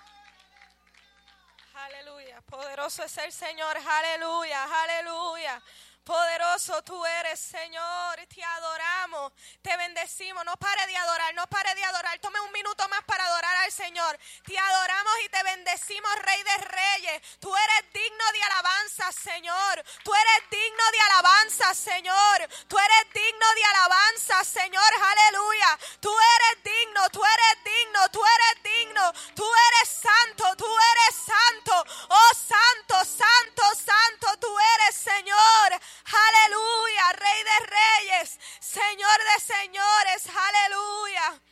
[1.73, 2.41] Aleluya.
[2.41, 3.77] Poderoso es el Señor.
[3.77, 4.65] Aleluya.
[4.83, 5.63] Aleluya.
[6.05, 8.27] Poderoso tú eres, Señor.
[8.27, 9.33] Te adoramos,
[9.63, 10.45] te bendecimos.
[10.45, 12.19] No pare de adorar, no pare de adorar.
[12.19, 14.19] Tome un minuto más para adorar al Señor.
[14.45, 17.23] Te adoramos y te bendecimos, Rey de Reyes.
[17.39, 19.85] Tú eres digno de alabanza, Señor.
[20.03, 22.49] Tú eres digno de alabanza, Señor.
[22.67, 24.93] Tú eres digno de alabanza, Señor.
[25.03, 25.79] Aleluya.
[26.01, 29.13] Tú eres digno, tú eres digno, tú eres digno.
[29.37, 31.85] Tú eres santo, tú eres santo.
[32.09, 35.81] Oh, santo, santo, santo, tú eres, Señor.
[36.05, 41.43] Aleluya, Rey de Reyes, Señor de Señores, aleluya.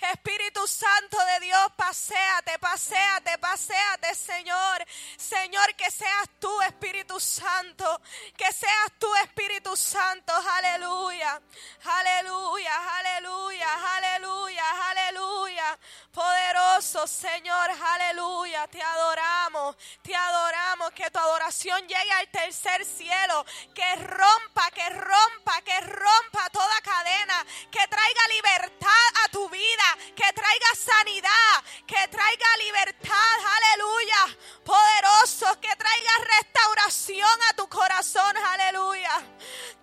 [0.00, 4.84] Espíritu Santo de Dios, paséate, paséate, paséate, Señor.
[5.16, 8.00] Señor, que seas tú, Espíritu Santo.
[8.36, 10.32] Que seas tú, Espíritu Santo.
[10.32, 11.40] Aleluya.
[11.84, 15.78] Aleluya, aleluya, aleluya, aleluya.
[16.12, 18.66] Poderoso Señor, aleluya.
[18.68, 20.92] Te adoramos, te adoramos.
[20.92, 23.44] Que tu adoración llegue al tercer cielo.
[23.74, 27.46] Que rompa, que rompa, que rompa toda cadena.
[27.70, 34.38] Que traiga libertad a tu vida que traiga sanidad, que traiga libertad, aleluya.
[34.64, 39.12] Poderoso, que traiga restauración a tu corazón, aleluya.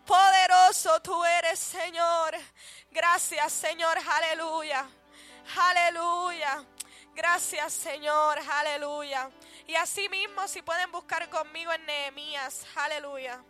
[0.06, 2.36] Poderoso tú eres, Señor.
[2.92, 4.88] Gracias, Señor, aleluya.
[5.56, 6.66] Aleluya.
[7.16, 9.30] Gracias, Señor, aleluya.
[9.66, 13.44] Y así mismo, si pueden buscar conmigo en Nehemías, aleluya.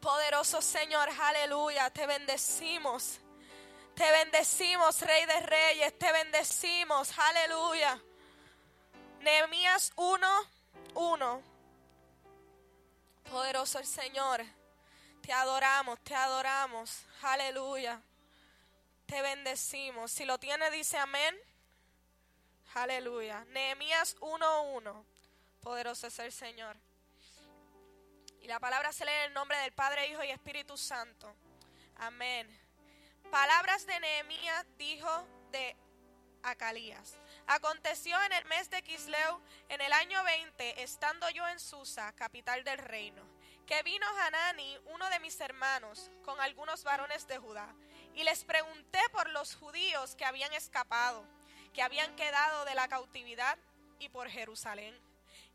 [0.00, 3.18] Poderoso Señor, aleluya, te bendecimos.
[3.96, 7.98] Te bendecimos, Rey de Reyes, te bendecimos, aleluya.
[9.20, 10.28] Nehemías 1,
[10.94, 11.42] 1.
[13.30, 14.44] Poderoso el Señor,
[15.22, 18.00] te adoramos, te adoramos, aleluya.
[19.06, 20.12] Te bendecimos.
[20.12, 21.34] Si lo tiene, dice amén.
[22.74, 23.44] Aleluya.
[23.46, 25.04] Nehemías 1:1.
[25.62, 26.76] Poderoso es el Señor.
[28.42, 31.34] Y la palabra se lee en el nombre del Padre, Hijo y Espíritu Santo.
[31.96, 32.65] Amén.
[33.36, 35.76] Palabras de Nehemías dijo de
[36.42, 37.18] Acalías.
[37.46, 42.64] Aconteció en el mes de Quisleu, en el año 20, estando yo en Susa, capital
[42.64, 43.22] del reino,
[43.66, 47.68] que vino Hanani, uno de mis hermanos, con algunos varones de Judá,
[48.14, 51.22] y les pregunté por los judíos que habían escapado,
[51.74, 53.58] que habían quedado de la cautividad
[53.98, 54.98] y por Jerusalén.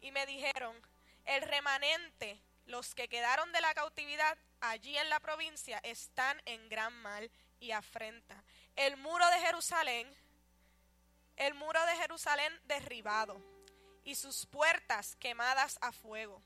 [0.02, 0.80] Y me dijeron,
[1.26, 6.94] el remanente, los que quedaron de la cautividad allí en la provincia, están en gran
[7.02, 7.32] mal
[7.62, 8.44] y afrenta.
[8.76, 10.14] El muro de Jerusalén,
[11.38, 13.42] el muro de Jerusalén derribado
[14.04, 16.42] y sus puertas quemadas a fuego.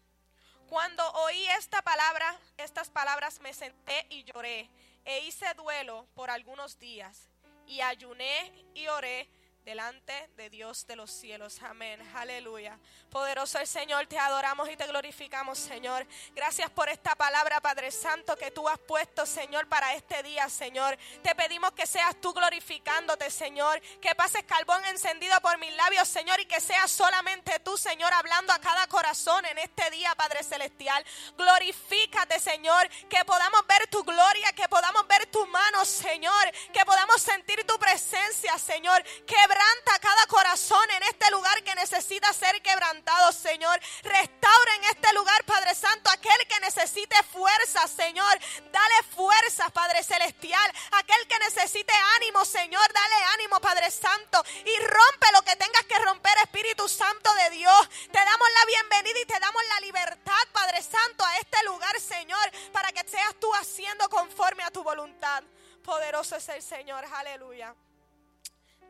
[0.68, 4.70] Cuando oí esta palabra, estas palabras me senté y lloré
[5.06, 7.30] e hice duelo por algunos días
[7.66, 9.30] y ayuné y oré
[9.66, 11.60] delante de Dios de los cielos.
[11.64, 12.00] Amén.
[12.14, 12.78] Aleluya.
[13.10, 16.06] Poderoso el Señor, te adoramos y te glorificamos, Señor.
[16.36, 20.96] Gracias por esta palabra, Padre Santo, que tú has puesto, Señor, para este día, Señor.
[21.24, 23.82] Te pedimos que seas tú glorificándote, Señor.
[24.00, 28.54] Que pases carbón encendido por mis labios, Señor, y que seas solamente tú, Señor, hablando
[28.54, 31.04] a cada corazón en este día, Padre Celestial.
[31.38, 32.88] Glorifícate, Señor.
[33.10, 36.52] Que podamos ver tu gloria, que podamos ver tu mano, Señor.
[36.72, 39.02] Que podamos sentir tu presencia, Señor.
[39.26, 43.80] Que Quebranta cada corazón en este lugar que necesita ser quebrantado, Señor.
[44.04, 48.38] Restaura en este lugar, Padre Santo, aquel que necesite fuerza, Señor.
[48.70, 50.70] Dale fuerza, Padre Celestial.
[50.92, 54.44] Aquel que necesite ánimo, Señor, dale ánimo, Padre Santo.
[54.66, 57.90] Y rompe lo que tengas que romper, Espíritu Santo de Dios.
[58.12, 62.52] Te damos la bienvenida y te damos la libertad, Padre Santo, a este lugar, Señor,
[62.74, 65.44] para que seas tú haciendo conforme a tu voluntad.
[65.82, 67.74] Poderoso es el Señor, aleluya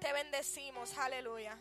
[0.05, 1.57] te bendecimos, aleluya.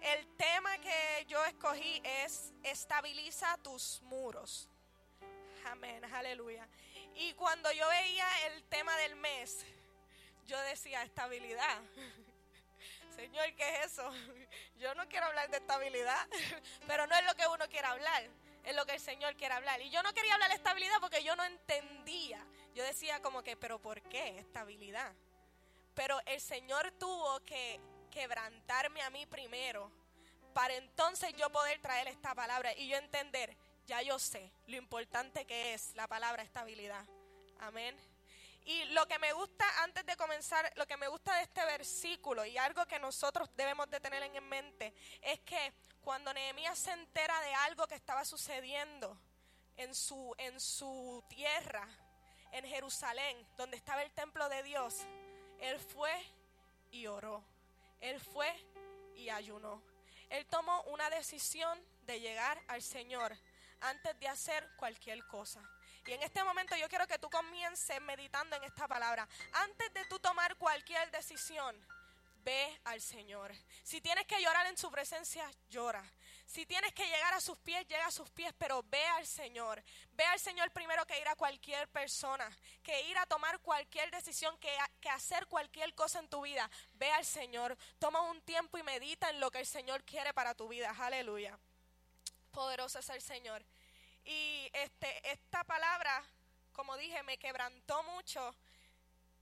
[0.00, 4.68] El tema que yo escogí es estabiliza tus muros.
[5.66, 6.66] Amén, aleluya.
[7.14, 9.64] Y cuando yo veía el tema del mes,
[10.48, 11.80] yo decía estabilidad.
[13.14, 14.10] Señor, ¿qué es eso?
[14.80, 16.28] Yo no quiero hablar de estabilidad,
[16.88, 18.28] pero no es lo que uno quiere hablar,
[18.64, 19.80] es lo que el Señor quiere hablar.
[19.80, 22.44] Y yo no quería hablar de estabilidad porque yo no entendía.
[22.74, 25.12] Yo decía como que, pero ¿por qué estabilidad?
[25.98, 27.80] Pero el Señor tuvo que
[28.12, 29.90] quebrantarme a mí primero
[30.54, 35.44] para entonces yo poder traer esta palabra y yo entender, ya yo sé lo importante
[35.44, 37.04] que es la palabra estabilidad.
[37.58, 37.96] Amén.
[38.64, 42.46] Y lo que me gusta, antes de comenzar, lo que me gusta de este versículo
[42.46, 47.40] y algo que nosotros debemos de tener en mente es que cuando Nehemías se entera
[47.40, 49.18] de algo que estaba sucediendo
[49.76, 51.88] en su, en su tierra,
[52.52, 55.04] en Jerusalén, donde estaba el templo de Dios,
[55.60, 56.12] él fue
[56.90, 57.44] y oró.
[58.00, 58.52] Él fue
[59.16, 59.82] y ayunó.
[60.30, 63.36] Él tomó una decisión de llegar al Señor
[63.80, 65.62] antes de hacer cualquier cosa.
[66.06, 69.28] Y en este momento yo quiero que tú comiences meditando en esta palabra.
[69.52, 71.76] Antes de tú tomar cualquier decisión,
[72.44, 73.52] ve al Señor.
[73.82, 76.02] Si tienes que llorar en su presencia, llora.
[76.48, 79.84] Si tienes que llegar a sus pies, llega a sus pies, pero ve al Señor.
[80.12, 82.48] Ve al Señor primero que ir a cualquier persona,
[82.82, 86.70] que ir a tomar cualquier decisión, que, que hacer cualquier cosa en tu vida.
[86.94, 87.76] Ve al Señor.
[87.98, 90.96] Toma un tiempo y medita en lo que el Señor quiere para tu vida.
[90.98, 91.58] Aleluya.
[92.50, 93.62] Poderoso es el Señor.
[94.24, 96.24] Y este, esta palabra,
[96.72, 98.56] como dije, me quebrantó mucho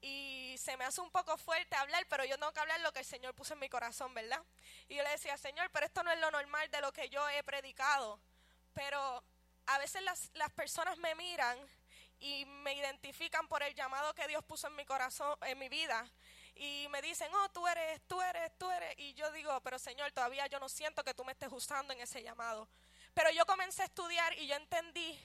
[0.01, 2.99] y se me hace un poco fuerte hablar, pero yo tengo que hablar lo que
[2.99, 4.41] el Señor puso en mi corazón, ¿verdad?
[4.87, 7.27] Y yo le decía, Señor, pero esto no es lo normal de lo que yo
[7.29, 8.19] he predicado.
[8.73, 9.23] Pero
[9.65, 11.57] a veces las, las personas me miran
[12.19, 16.07] y me identifican por el llamado que Dios puso en mi corazón, en mi vida.
[16.55, 18.95] Y me dicen, oh, tú eres, tú eres, tú eres.
[18.97, 22.01] Y yo digo, pero Señor, todavía yo no siento que tú me estés usando en
[22.01, 22.67] ese llamado.
[23.13, 25.19] Pero yo comencé a estudiar y yo entendí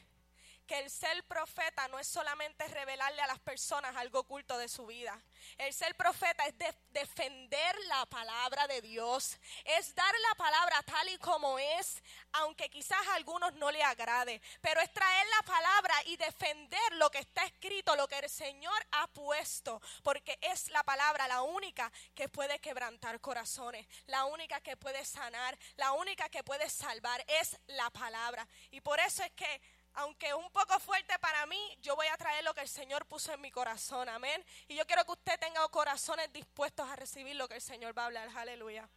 [0.67, 4.87] que el ser profeta no es solamente revelarle a las personas algo oculto de su
[4.87, 5.21] vida.
[5.59, 6.55] El ser profeta es
[6.91, 12.03] defender la palabra de Dios, es dar la palabra tal y como es,
[12.33, 17.11] aunque quizás a algunos no le agrade, pero es traer la palabra y defender lo
[17.11, 21.93] que está escrito, lo que el Señor ha puesto, porque es la palabra la única
[22.15, 27.59] que puede quebrantar corazones, la única que puede sanar, la única que puede salvar, es
[27.67, 28.47] la palabra.
[28.71, 29.61] Y por eso es que
[29.95, 33.33] aunque un poco fuerte para mí, yo voy a traer lo que el Señor puso
[33.33, 34.45] en mi corazón, amén.
[34.69, 38.03] Y yo quiero que usted tenga corazones dispuestos a recibir lo que el Señor va
[38.03, 38.89] a hablar, aleluya.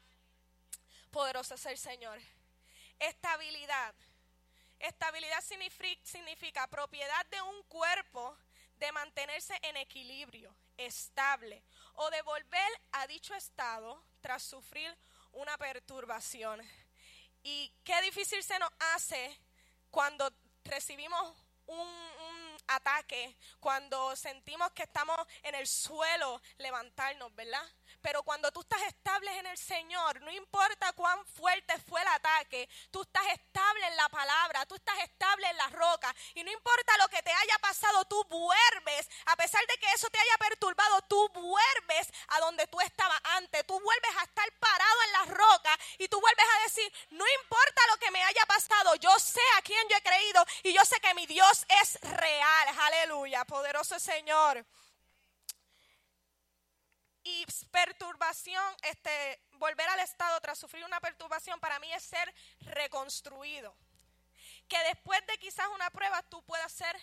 [1.11, 2.19] Poderoso es el Señor.
[2.99, 3.93] Estabilidad.
[4.79, 5.43] Estabilidad
[6.03, 8.37] significa, propiedad de un cuerpo
[8.77, 14.95] de mantenerse en equilibrio, estable, o de volver a dicho estado tras sufrir
[15.31, 16.61] una perturbación.
[17.43, 19.39] Y qué difícil se nos hace
[19.91, 20.29] cuando
[20.65, 21.35] recibimos
[21.67, 22.05] un,
[22.67, 27.63] ataque, cuando sentimos que estamos en el suelo, levantarnos, ¿verdad?
[28.05, 32.69] Pero cuando tú estás estable en el Señor, no importa cuán fuerte fue el ataque,
[32.91, 36.15] tú estás estable en la palabra, tú estás estable en la roca.
[36.35, 40.07] Y no importa lo que te haya pasado, tú vuelves, a pesar de que eso
[40.11, 43.65] te haya perturbado, tú vuelves a donde tú estabas antes.
[43.65, 47.81] Tú vuelves a estar parado en la roca y tú vuelves a decir, no importa
[47.89, 50.99] lo que me haya pasado, yo sé a quién yo he creído y yo sé
[50.99, 52.67] que mi Dios es real.
[52.81, 54.63] Aleluya, poderoso Señor
[57.25, 63.75] y perturbación, este, volver al estado tras sufrir una perturbación para mí es ser reconstruido.
[64.69, 66.95] Que después de quizás una prueba tú puedas ser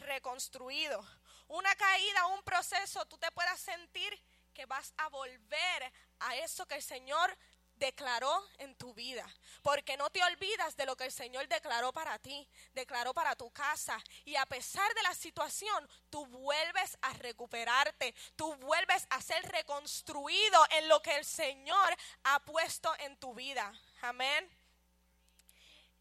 [0.00, 1.06] reconstruido.
[1.48, 4.18] Una caída, un proceso, tú te puedas sentir
[4.54, 7.36] que vas a volver a eso que el Señor
[7.76, 9.26] declaró en tu vida.
[9.62, 13.50] Porque no te olvidas de lo que el Señor declaró para ti, declaró para tu
[13.50, 14.02] casa.
[14.24, 20.60] Y a pesar de la situación, tú vuelves a recuperarte, tú vuelves a ser reconstruido
[20.70, 23.72] en lo que el Señor ha puesto en tu vida.
[24.02, 24.48] Amén.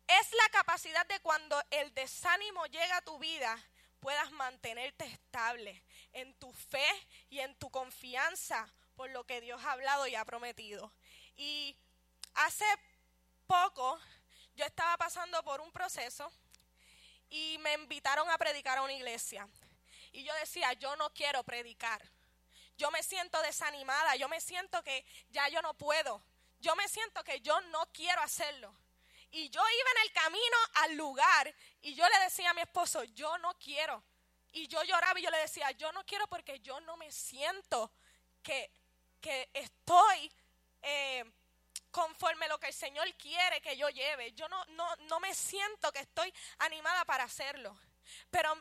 [0.08, 3.58] Es la capacidad de cuando el desánimo llega a tu vida,
[4.00, 6.88] puedas mantenerte estable en tu fe
[7.30, 10.94] y en tu confianza por lo que Dios ha hablado y ha prometido.
[11.36, 11.76] Y
[12.36, 12.66] hace
[13.48, 14.00] poco
[14.56, 16.32] yo estaba pasando por un proceso
[17.30, 19.48] y me invitaron a predicar a una iglesia.
[20.12, 22.02] Y yo decía, yo no quiero predicar.
[22.78, 26.24] Yo me siento desanimada, yo me siento que ya yo no puedo.
[26.60, 28.76] Yo me siento que yo no quiero hacerlo.
[29.32, 33.04] Y yo iba en el camino al lugar y yo le decía a mi esposo,
[33.04, 34.04] yo no quiero.
[34.54, 37.92] Y yo lloraba y yo le decía, yo no quiero porque yo no me siento
[38.42, 38.72] que,
[39.20, 40.32] que estoy
[40.86, 41.26] eh,
[41.92, 44.32] conforme lo que el Señor quiere que yo lleve.
[44.34, 47.78] Yo no, no, no me siento que estoy animada para hacerlo.
[48.30, 48.54] Pero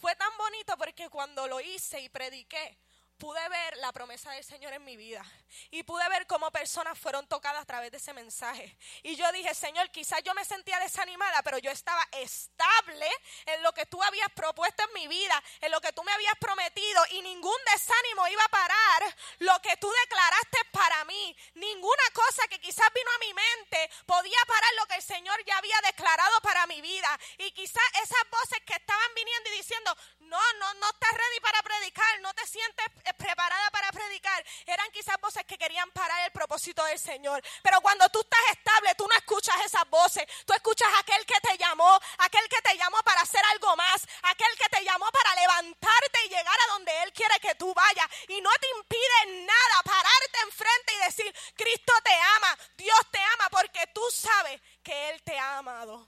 [0.00, 2.78] fue tan bonito porque cuando lo hice y prediqué,
[3.18, 5.24] pude ver la promesa del Señor en mi vida
[5.70, 8.76] y pude ver cómo personas fueron tocadas a través de ese mensaje.
[9.02, 13.08] Y yo dije, Señor, quizás yo me sentía desanimada, pero yo estaba estable
[13.46, 16.34] en lo que tú habías propuesto en mi vida, en lo que tú me habías
[16.38, 21.36] prometido y ningún desánimo iba a parar lo que tú declaraste para mí.
[21.54, 25.58] Ninguna cosa que quizás vino a mi mente podía parar lo que el Señor ya
[25.58, 27.18] había declarado para mi vida.
[27.38, 31.62] Y quizás esas voces que estaban viniendo y diciendo, no, no, no estás ready para
[31.62, 32.86] predicar, no te sientes
[33.16, 37.42] preparada para predicar, eran quizás voces que querían parar el propósito del Señor.
[37.62, 40.24] Pero cuando tú estás estable, tú no escuchas esas voces.
[40.46, 44.56] Tú escuchas aquel que te llamó, aquel que te llamó para hacer algo más, aquel
[44.58, 48.06] que te llamó para levantarte y llegar a donde Él quiere que tú vayas.
[48.28, 53.48] Y no te impide nada pararte enfrente y decir, Cristo te ama, Dios te ama,
[53.50, 56.06] porque tú sabes que Él te ha amado.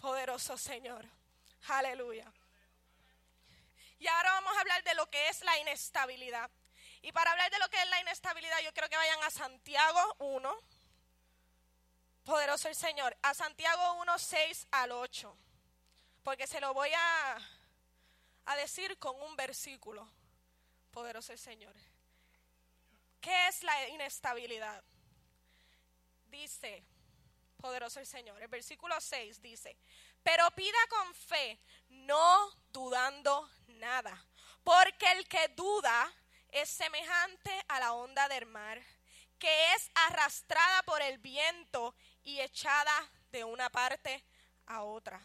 [0.00, 1.04] Poderoso Señor.
[1.68, 2.32] Aleluya.
[3.98, 6.50] Y ahora vamos a hablar de lo que es la inestabilidad.
[7.02, 10.16] Y para hablar de lo que es la inestabilidad, yo quiero que vayan a Santiago
[10.18, 10.58] 1.
[12.24, 13.16] Poderoso el Señor.
[13.22, 15.36] A Santiago 1, 6 al 8.
[16.22, 17.38] Porque se lo voy a,
[18.46, 20.06] a decir con un versículo.
[20.90, 21.74] Poderoso el Señor.
[23.20, 24.82] ¿Qué es la inestabilidad?
[26.26, 26.84] Dice,
[27.60, 28.40] poderoso el Señor.
[28.42, 29.76] El versículo 6 dice,
[30.22, 34.24] pero pida con fe, no dudando nada,
[34.62, 36.12] porque el que duda
[36.52, 38.80] es semejante a la onda del mar,
[39.38, 44.24] que es arrastrada por el viento y echada de una parte
[44.66, 45.20] a otra.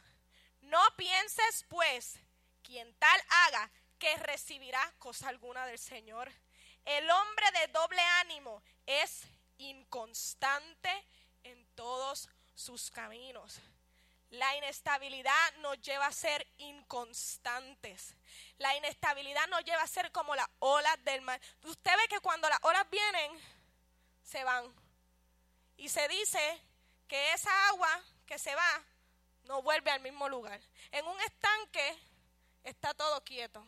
[0.61, 2.17] No pienses, pues,
[2.63, 6.31] quien tal haga, que recibirá cosa alguna del Señor.
[6.85, 9.23] El hombre de doble ánimo es
[9.57, 10.89] inconstante
[11.43, 13.59] en todos sus caminos.
[14.35, 18.15] La inestabilidad nos lleva a ser inconstantes.
[18.57, 21.39] La inestabilidad nos lleva a ser como las olas del mar.
[21.63, 23.31] Usted ve que cuando las olas vienen,
[24.23, 24.73] se van.
[25.77, 26.61] Y se dice
[27.07, 28.83] que esa agua que se va
[29.43, 30.59] no vuelve al mismo lugar.
[30.91, 31.97] En un estanque
[32.63, 33.65] está todo quieto.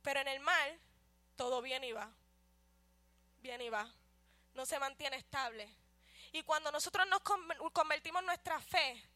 [0.00, 0.78] Pero en el mar
[1.36, 2.10] todo viene y va.
[3.40, 3.86] Viene y va.
[4.54, 5.68] No se mantiene estable.
[6.32, 7.20] Y cuando nosotros nos
[7.72, 9.09] convertimos nuestra fe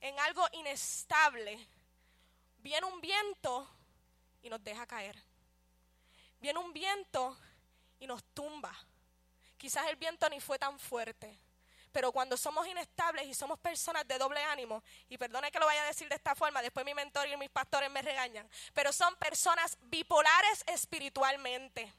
[0.00, 1.58] en algo inestable,
[2.58, 3.68] viene un viento
[4.42, 5.16] y nos deja caer.
[6.40, 7.36] Viene un viento
[7.98, 8.74] y nos tumba.
[9.58, 11.38] Quizás el viento ni fue tan fuerte,
[11.92, 15.82] pero cuando somos inestables y somos personas de doble ánimo, y perdone que lo vaya
[15.82, 19.14] a decir de esta forma, después mi mentor y mis pastores me regañan, pero son
[19.16, 21.92] personas bipolares espiritualmente.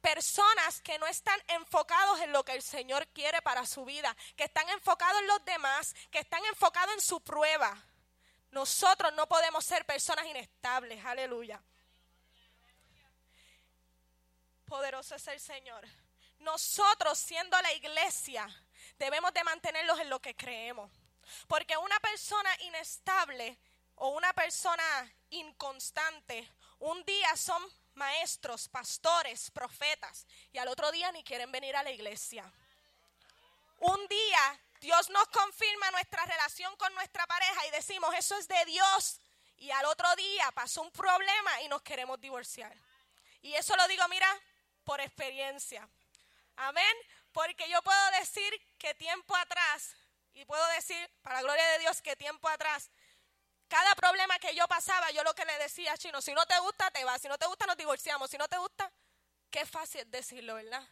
[0.00, 4.44] Personas que no están enfocados en lo que el Señor quiere para su vida, que
[4.44, 7.76] están enfocados en los demás, que están enfocados en su prueba.
[8.50, 11.60] Nosotros no podemos ser personas inestables, aleluya.
[14.66, 15.86] Poderoso es el Señor.
[16.40, 18.46] Nosotros siendo la iglesia
[18.98, 20.90] debemos de mantenerlos en lo que creemos.
[21.46, 23.58] Porque una persona inestable
[23.96, 27.62] o una persona inconstante, un día son
[27.98, 32.50] maestros, pastores, profetas, y al otro día ni quieren venir a la iglesia.
[33.80, 38.64] Un día Dios nos confirma nuestra relación con nuestra pareja y decimos, eso es de
[38.66, 39.20] Dios.
[39.58, 42.76] Y al otro día pasó un problema y nos queremos divorciar.
[43.42, 44.28] Y eso lo digo, mira,
[44.84, 45.88] por experiencia.
[46.56, 46.96] Amén.
[47.32, 49.96] Porque yo puedo decir que tiempo atrás,
[50.32, 52.90] y puedo decir, para la gloria de Dios, que tiempo atrás,
[53.68, 56.58] cada problema que yo pasaba, yo lo que le decía a Chino, si no te
[56.60, 58.90] gusta, te vas, si no te gusta, nos divorciamos, si no te gusta,
[59.50, 60.82] qué fácil decirlo, ¿verdad?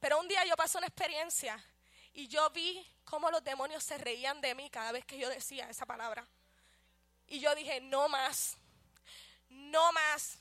[0.00, 1.62] Pero un día yo pasé una experiencia
[2.14, 5.68] y yo vi cómo los demonios se reían de mí cada vez que yo decía
[5.68, 6.26] esa palabra.
[7.28, 8.56] Y yo dije, no más,
[9.48, 10.38] no más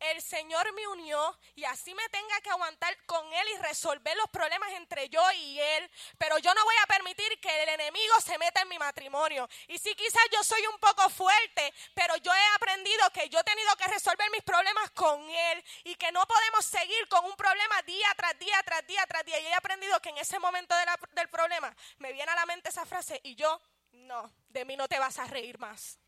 [0.00, 4.30] el Señor me unió y así me tenga que aguantar con Él y resolver los
[4.30, 5.90] problemas entre yo y Él.
[6.18, 9.48] Pero yo no voy a permitir que el enemigo se meta en mi matrimonio.
[9.66, 13.44] Y si quizás yo soy un poco fuerte, pero yo he aprendido que yo he
[13.44, 17.82] tenido que resolver mis problemas con Él y que no podemos seguir con un problema
[17.82, 19.38] día tras día, tras día, tras día.
[19.40, 20.74] Y he aprendido que en ese momento
[21.12, 23.60] del problema me viene a la mente esa frase y yo,
[23.92, 25.98] no, de mí no te vas a reír más.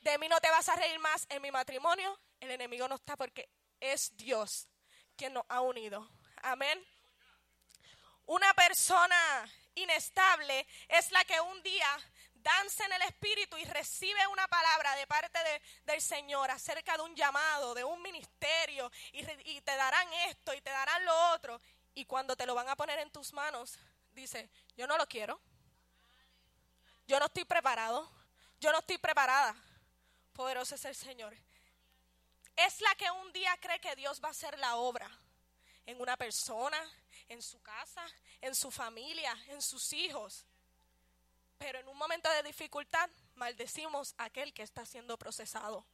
[0.00, 3.16] De mí no te vas a reír más en mi matrimonio, el enemigo no está
[3.16, 3.48] porque
[3.80, 4.68] es Dios
[5.16, 6.08] quien nos ha unido.
[6.42, 6.84] Amén.
[8.26, 11.86] Una persona inestable es la que un día
[12.34, 15.38] danza en el Espíritu y recibe una palabra de parte
[15.84, 20.60] del Señor acerca de un llamado, de un ministerio, y, y, te darán esto y
[20.60, 21.60] te darán lo otro.
[21.94, 23.78] Y cuando te lo van a poner en tus manos,
[24.10, 25.40] dice, yo no lo quiero.
[27.06, 28.10] Yo no estoy preparado.
[28.58, 29.54] Yo no estoy preparada.
[30.32, 31.36] Poderoso es el Señor
[32.56, 35.10] es la que un día cree que Dios va a hacer la obra
[35.86, 36.78] en una persona,
[37.28, 38.04] en su casa,
[38.40, 40.44] en su familia, en sus hijos.
[41.58, 45.84] Pero en un momento de dificultad maldecimos a aquel que está siendo procesado.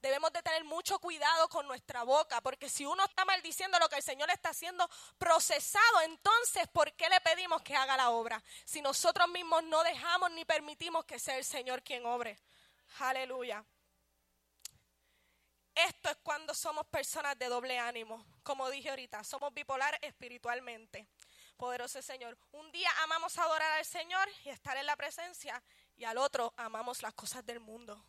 [0.00, 3.96] Debemos de tener mucho cuidado con nuestra boca, porque si uno está maldiciendo lo que
[3.96, 4.86] el Señor está haciendo
[5.16, 8.42] procesado, entonces ¿por qué le pedimos que haga la obra?
[8.66, 12.38] Si nosotros mismos no dejamos ni permitimos que sea el Señor quien obre.
[12.98, 13.64] Aleluya.
[15.74, 18.24] Esto es cuando somos personas de doble ánimo.
[18.42, 21.06] Como dije ahorita, somos bipolar espiritualmente.
[21.56, 22.36] Poderoso Señor.
[22.52, 25.60] Un día amamos adorar al Señor y estar en la presencia
[25.96, 28.04] y al otro amamos las cosas del mundo.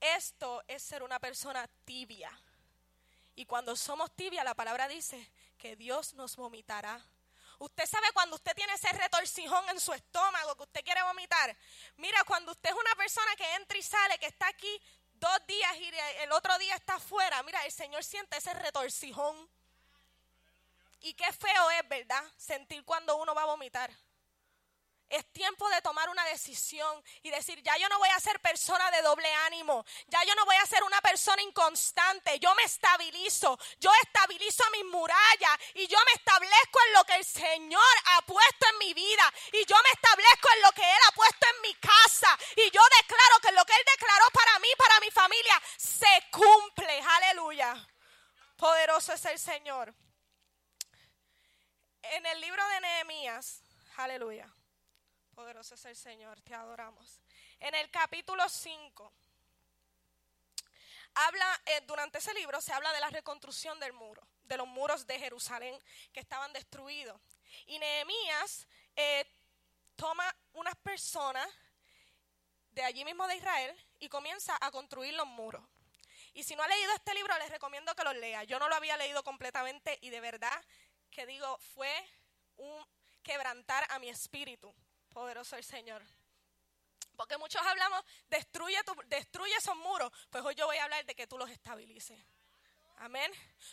[0.00, 2.30] Esto es ser una persona tibia.
[3.34, 7.02] Y cuando somos tibia, la palabra dice que Dios nos vomitará.
[7.58, 11.56] Usted sabe cuando usted tiene ese retorcijón en su estómago, que usted quiere vomitar.
[11.96, 14.80] Mira, cuando usted es una persona que entra y sale, que está aquí
[15.18, 15.90] dos días y
[16.22, 19.48] el otro día está afuera, mira, el Señor siente ese retorcijón.
[21.00, 22.24] Y qué feo es, ¿verdad?
[22.36, 23.90] Sentir cuando uno va a vomitar.
[25.08, 28.90] Es tiempo de tomar una decisión y decir, ya yo no voy a ser persona
[28.90, 33.58] de doble ánimo, ya yo no voy a ser una persona inconstante, yo me estabilizo,
[33.78, 38.66] yo estabilizo mis murallas y yo me establezco en lo que el Señor ha puesto
[38.70, 41.74] en mi vida y yo me establezco en lo que Él ha puesto en mi
[41.74, 46.24] casa y yo declaro que lo que Él declaró para mí, para mi familia, se
[46.30, 47.74] cumple, aleluya.
[48.58, 49.94] Poderoso es el Señor.
[52.02, 53.62] En el libro de Nehemías,
[53.96, 54.52] aleluya.
[55.38, 57.20] Poderoso es el Señor, te adoramos.
[57.60, 59.12] En el capítulo 5,
[61.14, 65.06] habla, eh, durante ese libro se habla de la reconstrucción del muro, de los muros
[65.06, 65.78] de Jerusalén
[66.12, 67.20] que estaban destruidos.
[67.66, 68.66] Y Nehemías
[68.96, 69.30] eh,
[69.94, 70.24] toma
[70.54, 71.48] unas personas
[72.72, 75.62] de allí mismo de Israel y comienza a construir los muros.
[76.34, 78.42] Y si no ha leído este libro, les recomiendo que lo lea.
[78.42, 80.64] Yo no lo había leído completamente y de verdad
[81.12, 81.94] que digo, fue
[82.56, 82.84] un
[83.22, 84.74] quebrantar a mi espíritu
[85.18, 86.00] Poderoso el Señor.
[87.16, 88.78] Porque muchos hablamos, destruye,
[89.56, 90.12] esos muros.
[90.30, 92.16] Pues hoy yo voy a hablar de que tú los estabilices.
[92.98, 93.28] Amén.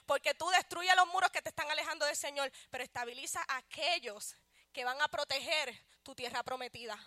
[0.07, 4.35] Porque tú destruyes los muros que te están alejando del Señor, pero estabiliza a aquellos
[4.73, 5.71] que van a proteger
[6.01, 6.97] tu tierra prometida.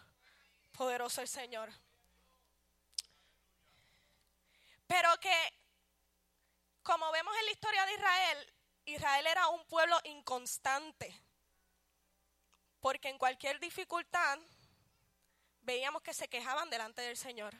[0.70, 1.72] Poderoso el Señor.
[4.86, 5.52] Pero que,
[6.84, 11.27] como vemos en la historia de Israel, Israel era un pueblo inconstante.
[12.88, 14.38] Porque en cualquier dificultad
[15.60, 17.54] veíamos que se quejaban delante del Señor.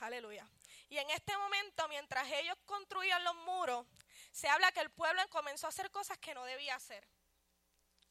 [0.00, 0.48] Aleluya.
[0.88, 3.86] Y en este momento, mientras ellos construían los muros,
[4.30, 7.06] se habla que el pueblo comenzó a hacer cosas que no debía hacer.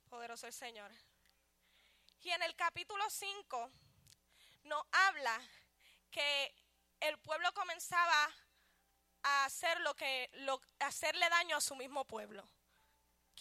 [0.08, 0.92] Poderoso el Señor.
[2.22, 3.72] Y en el capítulo 5
[4.66, 5.42] nos habla
[6.12, 6.54] que
[7.00, 8.30] el pueblo comenzaba
[9.24, 10.30] a hacer lo que
[10.78, 12.48] hacerle daño a su mismo pueblo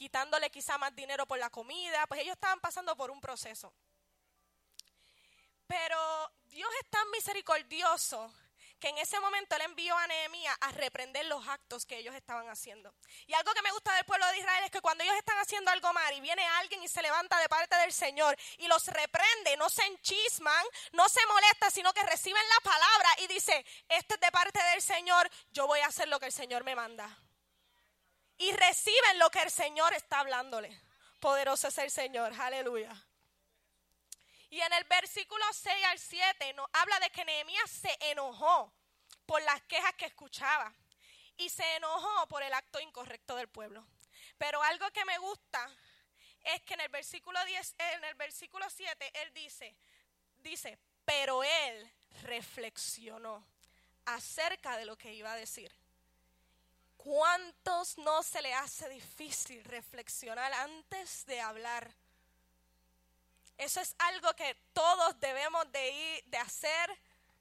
[0.00, 3.70] quitándole quizá más dinero por la comida, pues ellos estaban pasando por un proceso.
[5.66, 8.32] Pero Dios es tan misericordioso
[8.80, 12.48] que en ese momento él envió a Nehemías a reprender los actos que ellos estaban
[12.48, 12.94] haciendo.
[13.26, 15.70] Y algo que me gusta del pueblo de Israel es que cuando ellos están haciendo
[15.70, 19.58] algo mal y viene alguien y se levanta de parte del Señor y los reprende,
[19.58, 24.20] no se enchisman, no se molesta, sino que reciben la palabra y dice, este es
[24.20, 27.18] de parte del Señor, yo voy a hacer lo que el Señor me manda
[28.40, 30.74] y reciben lo que el Señor está hablándole.
[31.20, 32.90] Poderoso es el Señor, aleluya.
[34.48, 38.72] Y en el versículo 6 al 7 nos habla de que Nehemías se enojó
[39.26, 40.74] por las quejas que escuchaba
[41.36, 43.86] y se enojó por el acto incorrecto del pueblo.
[44.38, 45.70] Pero algo que me gusta
[46.42, 49.76] es que en el versículo 10 en el versículo 7 él dice
[50.38, 53.46] dice, "Pero él reflexionó
[54.06, 55.79] acerca de lo que iba a decir."
[57.02, 61.90] ¿Cuántos no se le hace difícil reflexionar antes de hablar?
[63.56, 66.90] Eso es algo que todos debemos de ir, de hacer,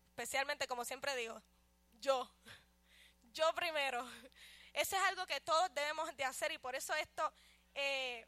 [0.08, 1.42] especialmente como siempre digo,
[2.00, 2.30] yo,
[3.34, 4.10] yo primero.
[4.74, 7.34] Eso es algo que todos debemos de hacer y por eso esto
[7.76, 8.26] eh,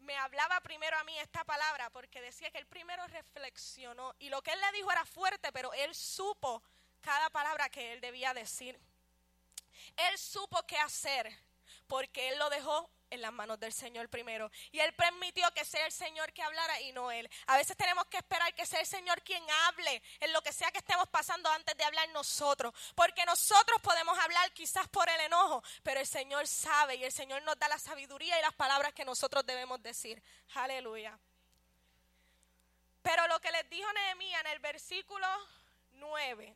[0.00, 4.42] me hablaba primero a mí esta palabra, porque decía que él primero reflexionó y lo
[4.42, 6.62] que él le dijo era fuerte, pero él supo
[7.00, 8.78] cada palabra que él debía decir.
[9.96, 11.36] Él supo qué hacer
[11.86, 14.50] porque él lo dejó en las manos del Señor primero.
[14.70, 17.28] Y él permitió que sea el Señor que hablara y no él.
[17.46, 20.70] A veces tenemos que esperar que sea el Señor quien hable en lo que sea
[20.70, 22.74] que estemos pasando antes de hablar nosotros.
[22.94, 27.42] Porque nosotros podemos hablar quizás por el enojo, pero el Señor sabe y el Señor
[27.42, 30.22] nos da la sabiduría y las palabras que nosotros debemos decir.
[30.54, 31.18] Aleluya.
[33.02, 35.26] Pero lo que les dijo Nehemías en el versículo
[35.92, 36.54] 9.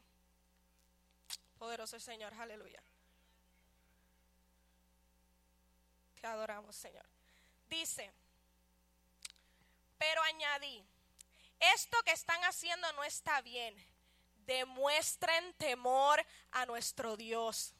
[1.59, 2.83] Poderoso el Señor, aleluya.
[6.27, 7.07] Adoramos, Señor.
[7.69, 8.13] Dice,
[9.99, 10.85] pero añadí,
[11.75, 13.75] esto que están haciendo no está bien.
[14.47, 17.73] Demuestren temor a nuestro Dios.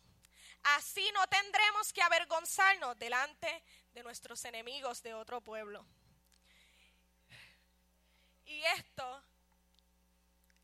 [0.63, 5.85] Así no tendremos que avergonzarnos delante de nuestros enemigos de otro pueblo.
[8.45, 9.25] Y esto,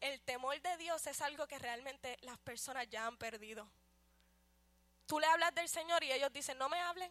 [0.01, 3.68] el temor de Dios es algo que realmente las personas ya han perdido.
[5.07, 7.11] Tú le hablas del Señor y ellos dicen, no me hablen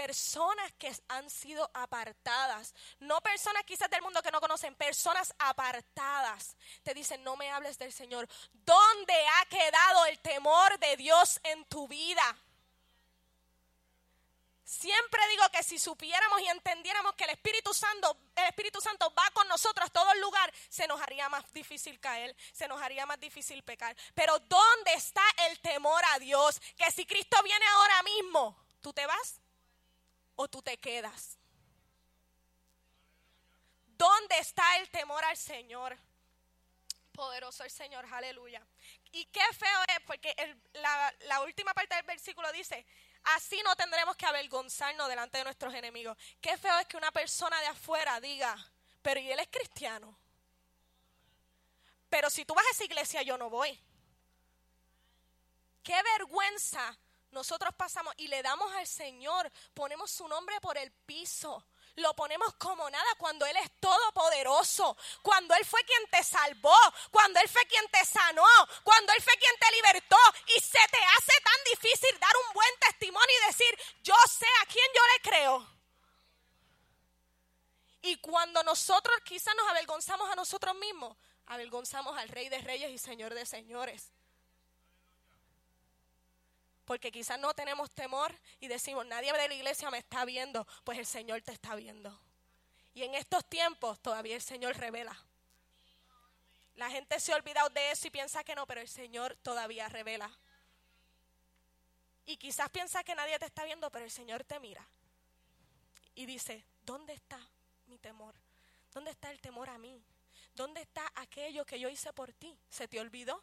[0.00, 6.56] personas que han sido apartadas, no personas quizás del mundo que no conocen, personas apartadas,
[6.82, 8.26] te dicen, no me hables del Señor.
[8.50, 12.24] ¿Dónde ha quedado el temor de Dios en tu vida?
[14.64, 19.28] Siempre digo que si supiéramos y entendiéramos que el Espíritu Santo, el Espíritu Santo va
[19.34, 23.20] con nosotros a todo lugar, se nos haría más difícil caer, se nos haría más
[23.20, 23.94] difícil pecar.
[24.14, 26.58] Pero ¿dónde está el temor a Dios?
[26.78, 29.40] Que si Cristo viene ahora mismo, ¿tú te vas
[30.40, 31.38] o tú te quedas?
[33.84, 35.98] ¿Dónde está el temor al Señor?
[37.12, 38.66] Poderoso el Señor, aleluya.
[39.12, 40.34] Y qué feo es, porque
[40.72, 42.86] la, la última parte del versículo dice,
[43.24, 46.16] así no tendremos que avergonzarnos delante de nuestros enemigos.
[46.40, 48.56] Qué feo es que una persona de afuera diga,
[49.02, 50.18] pero ¿y él es cristiano?
[52.08, 53.78] Pero si tú vas a esa iglesia, yo no voy.
[55.82, 56.98] Qué vergüenza
[57.30, 61.64] nosotros pasamos y le damos al Señor, ponemos su nombre por el piso
[61.96, 66.76] lo ponemos como nada cuando Él es todopoderoso, cuando Él fue quien te salvó,
[67.10, 68.46] cuando Él fue quien te sanó,
[68.82, 70.16] cuando Él fue quien te libertó
[70.56, 74.66] y se te hace tan difícil dar un buen testimonio y decir, yo sé a
[74.66, 75.80] quién yo le creo.
[78.02, 81.16] Y cuando nosotros quizás nos avergonzamos a nosotros mismos,
[81.46, 84.12] avergonzamos al Rey de Reyes y Señor de Señores
[86.90, 90.98] porque quizás no tenemos temor y decimos, nadie de la iglesia me está viendo, pues
[90.98, 92.20] el Señor te está viendo.
[92.94, 95.16] Y en estos tiempos todavía el Señor revela.
[96.74, 99.88] La gente se ha olvidado de eso y piensa que no, pero el Señor todavía
[99.88, 100.36] revela.
[102.26, 104.84] Y quizás piensa que nadie te está viendo, pero el Señor te mira.
[106.16, 107.38] Y dice, ¿dónde está
[107.86, 108.34] mi temor?
[108.92, 110.02] ¿Dónde está el temor a mí?
[110.56, 112.58] ¿Dónde está aquello que yo hice por ti?
[112.68, 113.40] ¿Se te olvidó?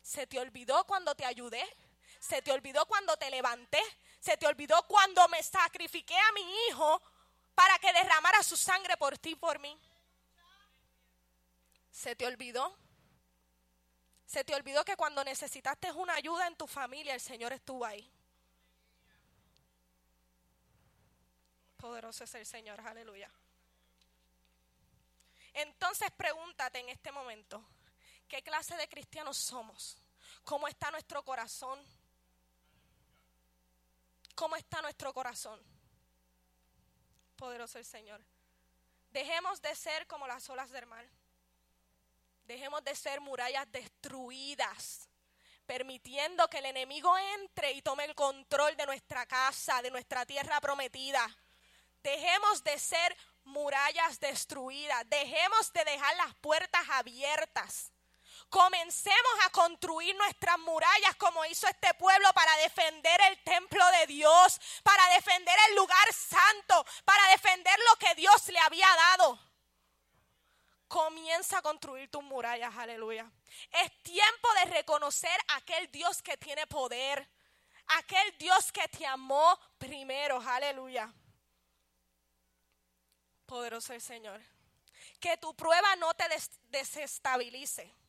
[0.00, 1.62] ¿Se te olvidó cuando te ayudé?
[2.22, 3.82] Se te olvidó cuando te levanté.
[4.20, 7.02] Se te olvidó cuando me sacrifiqué a mi hijo
[7.52, 9.76] para que derramara su sangre por ti y por mí.
[11.90, 12.78] Se te olvidó.
[14.24, 18.08] Se te olvidó que cuando necesitaste una ayuda en tu familia, el Señor estuvo ahí.
[21.76, 23.28] Poderoso es el Señor, aleluya.
[25.54, 27.62] Entonces pregúntate en este momento,
[28.28, 29.98] ¿qué clase de cristianos somos?
[30.44, 31.84] ¿Cómo está nuestro corazón?
[34.34, 35.60] ¿Cómo está nuestro corazón?
[37.36, 38.20] Poderoso el Señor.
[39.10, 41.06] Dejemos de ser como las olas del mar.
[42.44, 45.08] Dejemos de ser murallas destruidas,
[45.66, 50.60] permitiendo que el enemigo entre y tome el control de nuestra casa, de nuestra tierra
[50.60, 51.24] prometida.
[52.02, 55.08] Dejemos de ser murallas destruidas.
[55.08, 57.92] Dejemos de dejar las puertas abiertas.
[58.52, 64.60] Comencemos a construir nuestras murallas como hizo este pueblo para defender el templo de Dios,
[64.82, 69.38] para defender el lugar santo, para defender lo que Dios le había dado.
[70.86, 73.32] Comienza a construir tus murallas, aleluya.
[73.70, 77.26] Es tiempo de reconocer aquel Dios que tiene poder,
[77.86, 81.10] aquel Dios que te amó primero, aleluya.
[83.46, 84.42] Poderoso el Señor.
[85.18, 86.24] Que tu prueba no te
[86.64, 88.01] desestabilice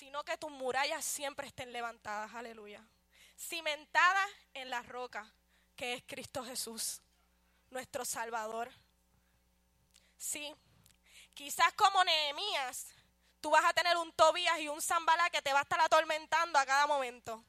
[0.00, 2.82] sino que tus murallas siempre estén levantadas, aleluya.
[3.36, 5.30] Cimentadas en la roca
[5.76, 7.02] que es Cristo Jesús,
[7.68, 8.70] nuestro Salvador.
[10.16, 10.54] Sí,
[11.34, 12.86] quizás como Nehemías,
[13.42, 16.58] tú vas a tener un Tobías y un Zambalá que te va a estar atormentando
[16.58, 17.44] a cada momento.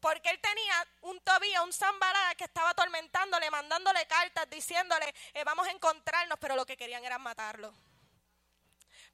[0.00, 5.68] Porque él tenía un Tobías, un Zambalá que estaba atormentándole, mandándole cartas, diciéndole, eh, vamos
[5.68, 7.72] a encontrarnos, pero lo que querían era matarlo.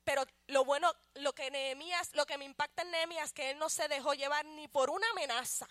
[0.05, 3.69] Pero lo bueno, lo que Nehemías, lo que me impacta en Nehemías, que él no
[3.69, 5.67] se dejó llevar ni por una amenaza.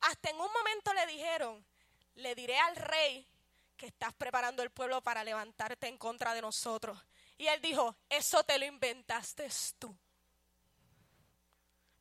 [0.00, 1.66] Hasta en un momento le dijeron,
[2.16, 3.26] le diré al rey
[3.76, 6.98] que estás preparando el pueblo para levantarte en contra de nosotros.
[7.38, 9.96] Y él dijo, eso te lo inventaste tú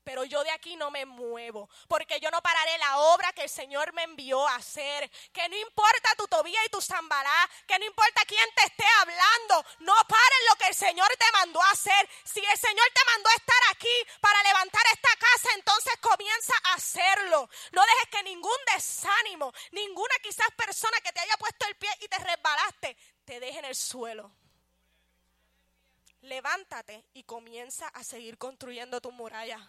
[0.03, 3.49] pero yo de aquí no me muevo, porque yo no pararé la obra que el
[3.49, 5.09] Señor me envió a hacer.
[5.31, 9.65] Que no importa tu tobía y tu zambalá, que no importa quién te esté hablando,
[9.79, 12.09] no pares lo que el Señor te mandó a hacer.
[12.23, 16.73] Si el Señor te mandó a estar aquí para levantar esta casa, entonces comienza a
[16.75, 17.49] hacerlo.
[17.71, 22.07] No dejes que ningún desánimo, ninguna quizás persona que te haya puesto el pie y
[22.07, 24.31] te resbalaste, te deje en el suelo.
[26.21, 29.59] Levántate y comienza a seguir construyendo tu muralla.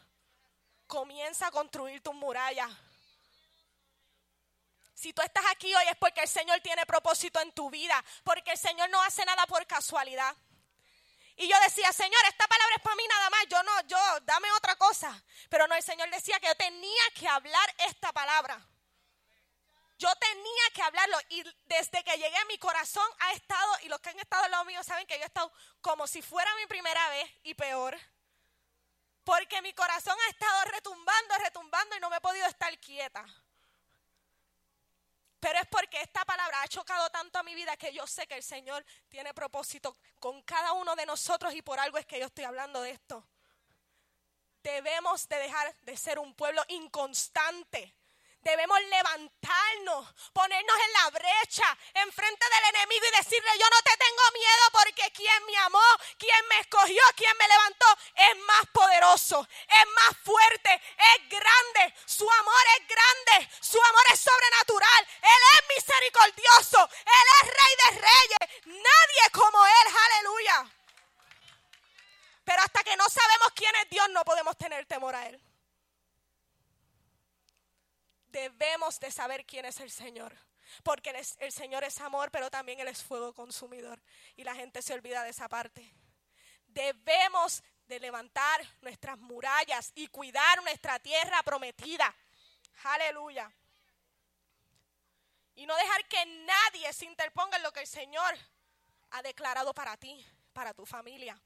[0.95, 2.71] Comienza a construir tus murallas.
[4.95, 8.53] Si tú estás aquí hoy es porque el Señor tiene propósito en tu vida, porque
[8.53, 10.33] el Señor no hace nada por casualidad.
[11.35, 14.53] Y yo decía, Señor, esta palabra es para mí nada más, yo no, yo, dame
[14.53, 15.21] otra cosa.
[15.49, 18.65] Pero no, el Señor decía que yo tenía que hablar esta palabra.
[19.99, 24.11] Yo tenía que hablarlo y desde que llegué mi corazón ha estado, y los que
[24.11, 27.09] han estado al lado mío saben que yo he estado como si fuera mi primera
[27.09, 27.99] vez y peor.
[29.25, 33.25] Porque mi corazón ha estado retumbando, retumbando y no me he podido estar quieta.
[35.41, 38.37] Pero es porque esta palabra ha chocado tanto a mi vida que yo sé que
[38.37, 42.27] el Señor tiene propósito con cada uno de nosotros y por algo es que yo
[42.27, 43.27] estoy hablando de esto.
[44.63, 47.95] Debemos de dejar de ser un pueblo inconstante
[48.45, 54.23] Debemos levantarnos, ponernos en la brecha, enfrente del enemigo y decirle, yo no te tengo
[54.35, 55.81] miedo porque quien me amó,
[56.19, 62.31] quien me escogió, quien me levantó, es más poderoso, es más fuerte, es grande, su
[62.31, 68.65] amor es grande, su amor es sobrenatural, Él es misericordioso, Él es rey de reyes,
[68.67, 70.71] nadie como Él, aleluya.
[72.45, 75.41] Pero hasta que no sabemos quién es Dios, no podemos tener temor a Él
[78.35, 80.37] debemos de saber quién es el Señor.
[80.83, 84.03] Porque el, Señor es amor, pero también Él es fuego consumidor.
[84.37, 85.89] Y la gente se olvida de esa parte.
[86.67, 92.13] Debemos de levantar nuestras murallas y cuidar nuestra tierra prometida.
[92.83, 93.51] Aleluya.
[95.55, 98.37] Y no dejar que nadie se interponga en lo que el Señor
[99.11, 101.41] ha declarado para ti, para tu familia.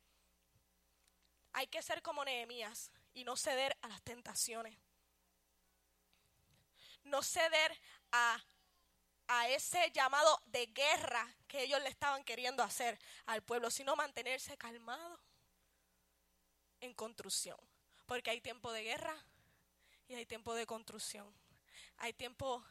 [1.53, 4.88] Hay que ser como Nehemías y no ceder a las tentaciones
[7.09, 7.79] no ceder
[8.13, 8.43] a,
[9.29, 14.57] a ese llamado de guerra que ellos le estaban queriendo hacer al pueblo, sino mantenerse
[14.57, 15.21] calmado
[16.81, 17.59] en construcción.
[18.07, 19.15] Porque hay tiempo de guerra
[20.09, 21.33] y hay tiempo de construcción.
[21.99, 22.65] Hay tiempo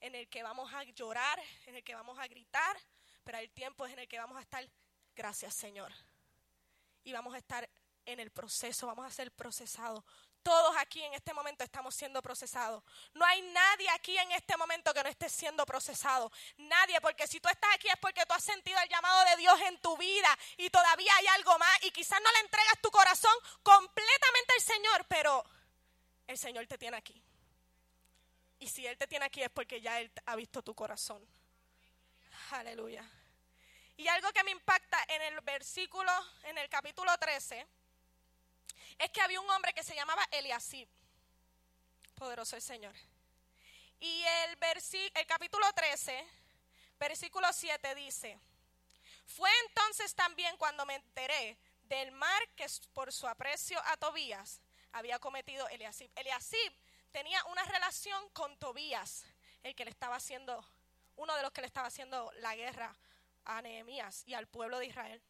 [0.00, 2.76] en el que vamos a llorar, en el que vamos a gritar,
[3.24, 4.66] pero hay tiempo en el que vamos a estar,
[5.14, 5.92] gracias Señor.
[7.04, 7.68] Y vamos a estar
[8.06, 10.04] en el proceso, vamos a ser procesados.
[10.48, 12.82] Todos aquí en este momento estamos siendo procesados.
[13.12, 16.32] No hay nadie aquí en este momento que no esté siendo procesado.
[16.56, 19.60] Nadie, porque si tú estás aquí es porque tú has sentido el llamado de Dios
[19.68, 23.34] en tu vida y todavía hay algo más y quizás no le entregas tu corazón
[23.62, 25.44] completamente al Señor, pero
[26.26, 27.22] el Señor te tiene aquí.
[28.58, 31.22] Y si Él te tiene aquí es porque ya Él ha visto tu corazón.
[32.52, 33.04] Aleluya.
[33.98, 36.10] Y algo que me impacta en el versículo,
[36.44, 37.66] en el capítulo 13
[38.98, 40.88] es que había un hombre que se llamaba Eliasib.
[42.14, 42.94] Poderoso el Señor.
[44.00, 44.58] Y el,
[45.14, 46.26] el capítulo 13,
[46.98, 48.38] versículo 7 dice,
[49.26, 54.60] fue entonces también cuando me enteré del mar que por su aprecio a Tobías
[54.92, 56.10] había cometido Eliasib.
[56.16, 56.72] Eliasib
[57.12, 59.24] tenía una relación con Tobías,
[59.62, 60.64] el que le estaba haciendo,
[61.16, 62.96] uno de los que le estaba haciendo la guerra
[63.44, 65.22] a Nehemías y al pueblo de Israel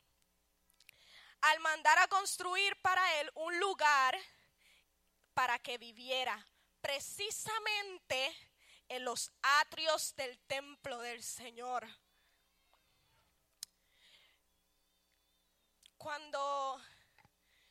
[1.41, 4.19] al mandar a construir para él un lugar
[5.35, 6.47] para que viviera
[6.81, 8.35] precisamente
[8.89, 11.87] en los atrios del templo del Señor.
[15.97, 16.81] Cuando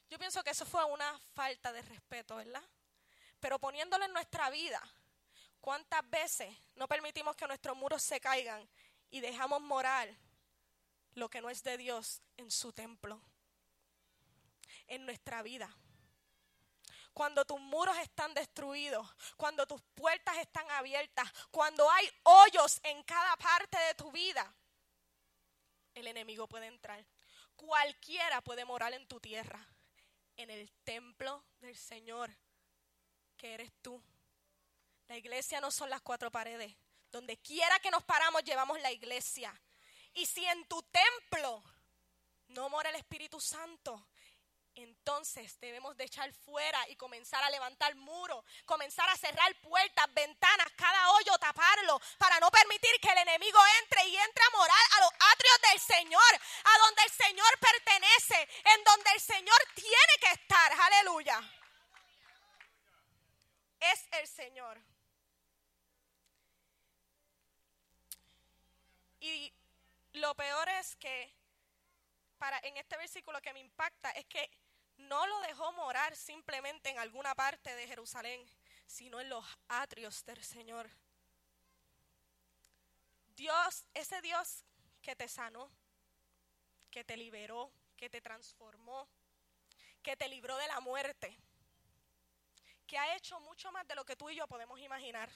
[0.10, 2.64] yo pienso que eso fue una falta de respeto, ¿verdad?
[3.39, 4.81] Pero poniéndolo en nuestra vida,
[5.60, 8.68] ¿cuántas veces no permitimos que nuestros muros se caigan
[9.10, 10.10] y dejamos morar
[11.15, 13.22] lo que no es de Dios en su templo?
[14.88, 15.69] En nuestra vida.
[17.14, 19.07] Cuando tus muros están destruidos,
[19.38, 24.53] cuando tus puertas están abiertas, cuando hay hoyos en cada parte de tu vida,
[25.95, 27.03] el enemigo puede entrar.
[27.55, 29.59] Cualquiera puede morar en tu tierra,
[30.35, 32.30] en el templo del Señor,
[33.35, 34.01] que eres tú.
[35.07, 36.76] La iglesia no son las cuatro paredes.
[37.11, 39.59] Donde quiera que nos paramos, llevamos la iglesia.
[40.14, 41.64] Y si en tu templo
[42.49, 44.07] no mora el Espíritu Santo,
[44.83, 50.67] entonces debemos de echar fuera y comenzar a levantar muros, comenzar a cerrar puertas, ventanas,
[50.75, 55.01] cada hoyo taparlo para no permitir que el enemigo entre y entre a morar a
[55.01, 60.31] los atrios del Señor, a donde el Señor pertenece, en donde el Señor tiene que
[60.31, 60.71] estar.
[60.71, 61.41] Aleluya.
[63.79, 64.81] Es el Señor.
[69.19, 69.51] Y
[70.13, 71.33] lo peor es que
[72.37, 74.49] para en este versículo que me impacta es que
[74.98, 78.45] no lo dejó morar simplemente en alguna parte de Jerusalén,
[78.86, 80.90] sino en los atrios del Señor.
[83.36, 84.64] Dios, ese Dios
[85.02, 85.72] que te sanó,
[86.90, 89.07] que te liberó, que te transformó,
[90.02, 91.38] que te libró de la muerte,
[92.88, 95.30] que ha hecho mucho más de lo que tú y yo podemos imaginar.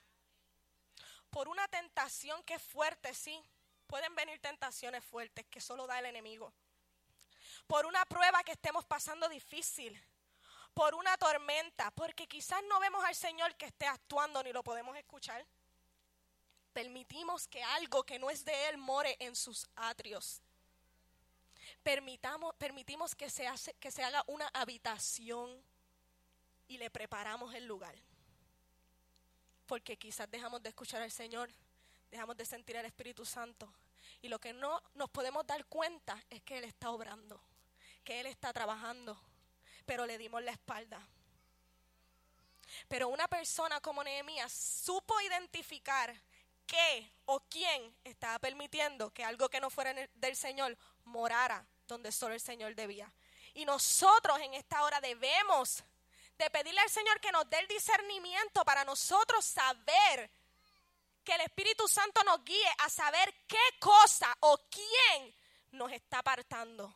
[1.30, 3.42] Por una tentación que es fuerte, sí,
[3.86, 6.54] pueden venir tentaciones fuertes que solo da el enemigo
[7.68, 10.02] por una prueba que estemos pasando difícil,
[10.74, 14.96] por una tormenta, porque quizás no vemos al Señor que esté actuando ni lo podemos
[14.98, 15.46] escuchar.
[16.74, 20.42] Permitimos que algo que no es de Él more en sus atrios.
[21.84, 25.62] Permitamos, permitimos que se, hace, que se haga una habitación
[26.68, 27.96] y le preparamos el lugar.
[29.66, 31.50] Porque quizás dejamos de escuchar al Señor,
[32.10, 33.74] dejamos de sentir el Espíritu Santo.
[34.22, 37.42] Y lo que no nos podemos dar cuenta es que Él está obrando,
[38.04, 39.20] que Él está trabajando,
[39.86, 41.02] pero le dimos la espalda.
[42.88, 46.16] Pero una persona como Nehemías supo identificar
[46.66, 52.34] qué o quién estaba permitiendo que algo que no fuera del Señor morara donde solo
[52.34, 53.12] el Señor debía.
[53.54, 55.84] Y nosotros en esta hora debemos
[56.38, 60.32] de pedirle al Señor que nos dé el discernimiento para nosotros saber
[61.24, 65.36] que el Espíritu Santo nos guíe a saber qué cosa o quién
[65.72, 66.96] nos está apartando.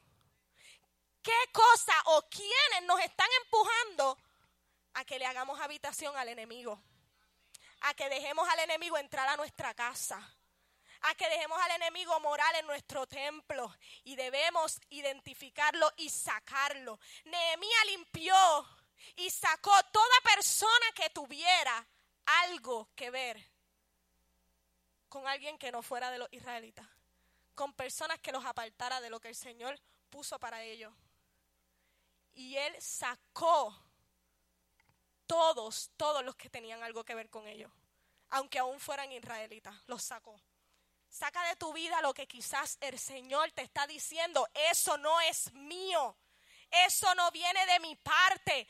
[1.26, 4.16] ¿Qué cosa o quiénes nos están empujando
[4.94, 6.80] a que le hagamos habitación al enemigo?
[7.82, 10.20] A que dejemos al enemigo entrar a nuestra casa.
[11.02, 13.76] A que dejemos al enemigo moral en nuestro templo.
[14.04, 17.00] Y debemos identificarlo y sacarlo.
[17.24, 18.36] Nehemías limpió
[19.16, 21.88] y sacó toda persona que tuviera
[22.44, 23.44] algo que ver
[25.10, 26.88] con alguien que no fuera de los israelitas,
[27.56, 29.80] con personas que los apartara de lo que el Señor
[30.12, 30.94] puso para ellos.
[32.36, 33.76] Y él sacó
[35.26, 37.72] todos, todos los que tenían algo que ver con ellos,
[38.30, 40.40] aunque aún fueran israelitas, los sacó.
[41.10, 45.52] Saca de tu vida lo que quizás el Señor te está diciendo, eso no es
[45.54, 46.18] mío,
[46.70, 48.68] eso no viene de mi parte.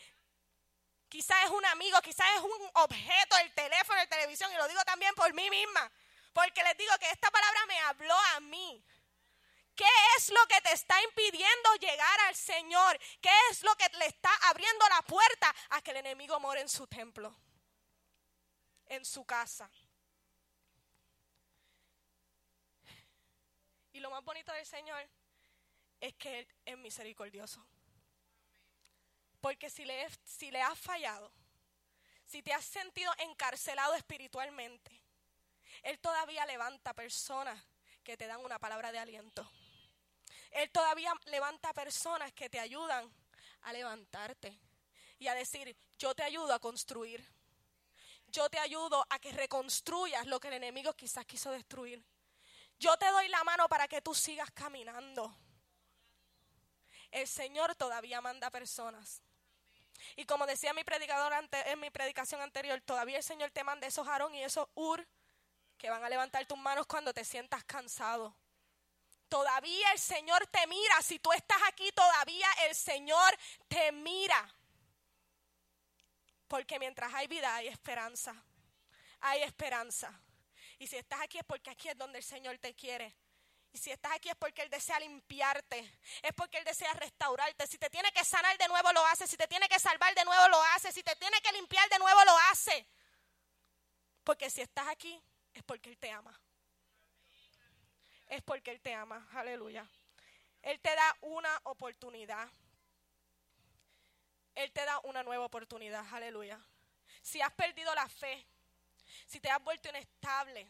[1.09, 4.83] Quizás es un amigo, quizás es un objeto, el teléfono, la televisión, y lo digo
[4.85, 5.91] también por mí misma.
[6.33, 8.83] Porque les digo que esta palabra me habló a mí.
[9.75, 9.85] ¿Qué
[10.17, 12.97] es lo que te está impidiendo llegar al Señor?
[13.21, 16.69] ¿Qué es lo que le está abriendo la puerta a que el enemigo more en
[16.69, 17.35] su templo?
[18.87, 19.69] En su casa.
[23.91, 25.07] Y lo más bonito del Señor
[25.99, 27.65] es que Él es misericordioso.
[29.41, 31.31] Porque si le, si le has fallado,
[32.25, 34.91] si te has sentido encarcelado espiritualmente,
[35.83, 37.61] él todavía levanta personas
[38.03, 39.49] que te dan una palabra de aliento.
[40.55, 43.13] Él todavía levanta personas que te ayudan
[43.63, 44.57] a levantarte
[45.19, 47.27] y a decir, yo te ayudo a construir.
[48.27, 52.05] Yo te ayudo a que reconstruyas lo que el enemigo quizás quiso destruir.
[52.79, 55.35] Yo te doy la mano para que tú sigas caminando.
[57.11, 59.21] El Señor todavía manda personas.
[60.15, 64.07] Y como decía mi predicador en mi predicación anterior, todavía el Señor te manda esos
[64.07, 65.05] Aarón y esos Ur
[65.77, 68.37] que van a levantar tus manos cuando te sientas cansado.
[69.35, 71.01] Todavía el Señor te mira.
[71.01, 73.37] Si tú estás aquí, todavía el Señor
[73.67, 74.49] te mira.
[76.47, 78.33] Porque mientras hay vida, hay esperanza.
[79.19, 80.09] Hay esperanza.
[80.79, 83.13] Y si estás aquí es porque aquí es donde el Señor te quiere.
[83.73, 85.79] Y si estás aquí es porque Él desea limpiarte,
[86.21, 87.67] es porque Él desea restaurarte.
[87.67, 89.27] Si te tiene que sanar de nuevo, lo hace.
[89.27, 90.93] Si te tiene que salvar de nuevo, lo hace.
[90.93, 92.87] Si te tiene que limpiar de nuevo, lo hace.
[94.23, 95.21] Porque si estás aquí,
[95.53, 96.39] es porque Él te ama.
[98.27, 99.27] Es porque Él te ama.
[99.33, 99.89] Aleluya.
[100.61, 102.49] Él te da una oportunidad.
[104.55, 106.05] Él te da una nueva oportunidad.
[106.11, 106.59] Aleluya.
[107.21, 108.45] Si has perdido la fe,
[109.25, 110.67] si te has vuelto inestable,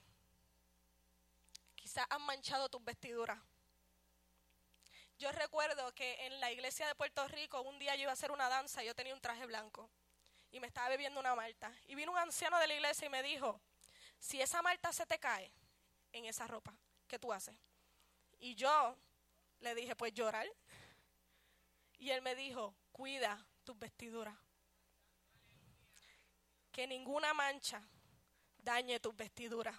[1.75, 3.39] quizás has manchado tus vestiduras.
[5.17, 8.31] Yo recuerdo que en la iglesia de Puerto Rico un día yo iba a hacer
[8.31, 9.89] una danza y yo tenía un traje blanco
[10.51, 11.73] y me estaba bebiendo una malta.
[11.85, 13.61] Y vino un anciano de la iglesia y me dijo,
[14.19, 15.51] si esa malta se te cae
[16.11, 16.77] en esa ropa,
[17.15, 17.55] ¿qué tú haces?
[18.39, 18.97] Y yo
[19.61, 20.45] le dije, pues llorar.
[21.97, 24.37] Y él me dijo, cuida tus vestiduras.
[26.73, 27.81] Que ninguna mancha
[28.57, 29.77] dañe tus vestiduras.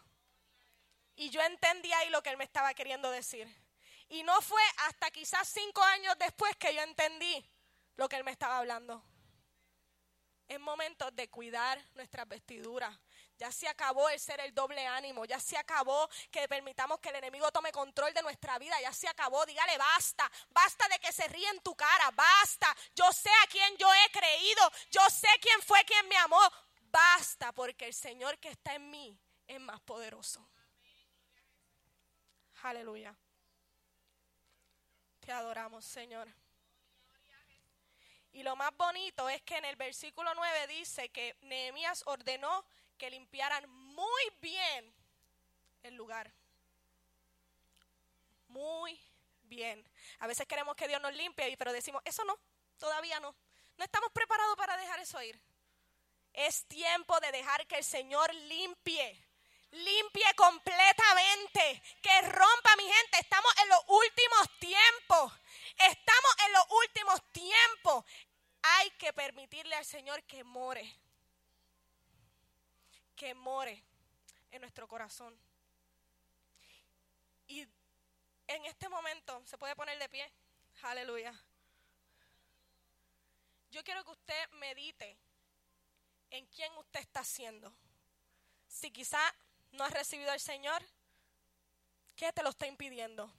[1.15, 3.47] Y yo entendí ahí lo que él me estaba queriendo decir.
[4.09, 7.45] Y no fue hasta quizás cinco años después que yo entendí
[7.97, 9.05] lo que él me estaba hablando.
[10.49, 12.99] Es momento de cuidar nuestras vestiduras,
[13.39, 15.25] ya se acabó el ser el doble ánimo.
[15.25, 18.81] Ya se acabó que permitamos que el enemigo tome control de nuestra vida.
[18.81, 19.45] Ya se acabó.
[19.45, 20.31] Dígale, basta.
[20.51, 22.11] Basta de que se ríe en tu cara.
[22.13, 22.75] Basta.
[22.95, 24.73] Yo sé a quién yo he creído.
[24.91, 26.41] Yo sé quién fue quien me amó.
[26.81, 30.49] Basta porque el Señor que está en mí es más poderoso.
[32.63, 33.15] Aleluya.
[35.21, 36.29] Te adoramos, Señor.
[38.33, 42.65] Y lo más bonito es que en el versículo 9 dice que Nehemías ordenó
[42.97, 44.95] que limpiaran muy bien
[45.83, 46.33] el lugar.
[48.49, 49.01] Muy
[49.43, 49.87] bien.
[50.19, 52.39] A veces queremos que Dios nos limpie, pero decimos, eso no,
[52.79, 53.35] todavía no.
[53.77, 55.39] No estamos preparados para dejar eso ir.
[56.33, 59.23] Es tiempo de dejar que el Señor limpie.
[59.71, 61.83] Limpie completamente.
[62.03, 63.19] Que rompa, mi gente.
[63.21, 65.33] Estamos en los últimos tiempos.
[65.79, 68.05] Estamos en los últimos tiempos.
[68.63, 71.06] Hay que permitirle al Señor que more
[73.17, 73.83] que more
[74.53, 75.37] en nuestro corazón.
[77.49, 80.33] en este momento, se puede poner de pie.
[80.83, 81.35] Aleluya.
[83.71, 85.19] Yo quiero que usted medite
[86.31, 87.75] en quién usted está haciendo.
[88.69, 89.21] Si quizá
[89.73, 90.83] no has recibido al Señor,
[92.15, 93.33] ¿qué te lo está impidiendo?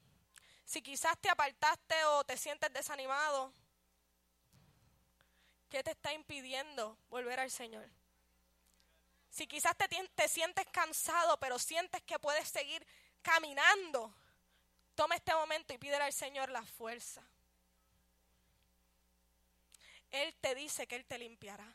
[0.66, 3.54] Si quizás te apartaste o te sientes desanimado,
[5.70, 7.90] ¿qué te está impidiendo volver al Señor?
[9.30, 12.86] Si quizás te, te sientes cansado, pero sientes que puedes seguir
[13.22, 14.14] caminando,
[14.96, 17.22] toma este momento y pídele al Señor la fuerza.
[20.12, 21.68] Él te dice que Él te limpiará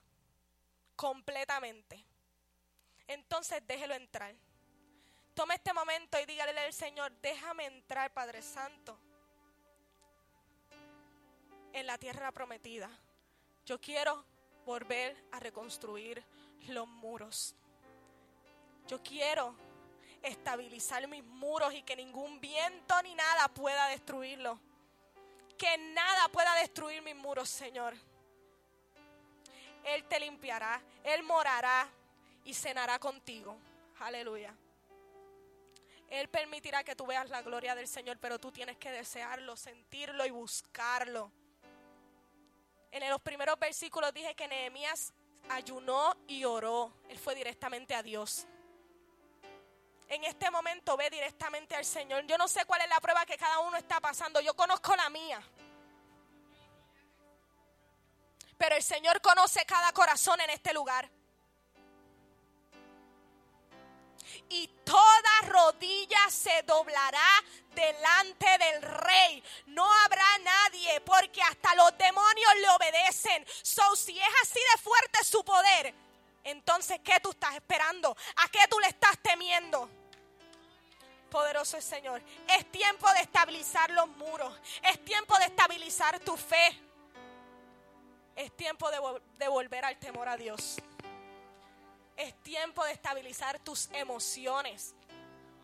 [0.97, 2.05] completamente.
[3.07, 4.35] Entonces déjelo entrar.
[5.35, 8.99] Tome este momento y dígale al Señor, déjame entrar, Padre Santo,
[11.73, 12.91] en la tierra prometida.
[13.65, 14.24] Yo quiero
[14.66, 16.23] volver a reconstruir
[16.68, 17.55] los muros.
[18.86, 19.55] Yo quiero
[20.22, 24.59] estabilizar mis muros y que ningún viento ni nada pueda destruirlo.
[25.59, 27.94] Que nada pueda destruir mis muros, Señor.
[29.84, 31.89] Él te limpiará, Él morará
[32.44, 33.56] y cenará contigo.
[34.01, 34.55] Aleluya.
[36.09, 40.26] Él permitirá que tú veas la gloria del Señor, pero tú tienes que desearlo, sentirlo
[40.26, 41.32] y buscarlo.
[42.90, 45.14] En los primeros versículos dije que Nehemías
[45.48, 46.93] ayunó y oró.
[47.09, 48.47] Él fue directamente a Dios.
[50.09, 52.27] En este momento ve directamente al Señor.
[52.27, 54.40] Yo no sé cuál es la prueba que cada uno está pasando.
[54.40, 55.43] Yo conozco la mía.
[58.59, 61.10] Pero el Señor conoce cada corazón en este lugar.
[64.49, 67.45] Y toda rodilla se doblará
[67.75, 69.43] delante del rey.
[69.67, 73.47] No habrá nadie porque hasta los demonios le obedecen.
[73.63, 75.95] So, si es así de fuerte su poder,
[76.45, 78.17] entonces, ¿qué tú estás esperando?
[78.37, 79.89] ¿A qué tú le estás temiendo?
[81.31, 82.23] Poderoso el Señor.
[82.49, 84.55] Es tiempo de estabilizar los muros.
[84.83, 86.79] Es tiempo de estabilizar tu fe.
[88.35, 90.77] Es tiempo de, volver al temor a Dios.
[92.23, 94.94] Es tiempo de estabilizar tus emociones,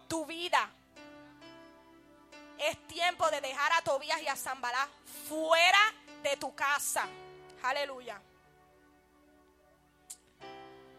[0.09, 0.71] tu vida.
[2.59, 4.89] Es tiempo de dejar a Tobías y a Zambalá
[5.29, 5.79] fuera
[6.23, 7.07] de tu casa.
[7.63, 8.21] Aleluya.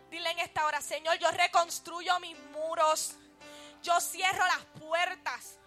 [0.10, 3.16] Dile en esta hora, Señor, yo reconstruyo mis muros.
[3.84, 5.58] Yo cierro las puertas.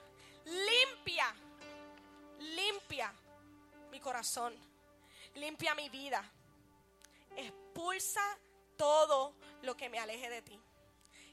[0.44, 1.34] Limpia,
[2.38, 3.12] limpia
[3.90, 4.72] mi corazón
[5.34, 6.22] limpia mi vida.
[7.36, 8.20] Expulsa
[8.76, 10.60] todo lo que me aleje de ti.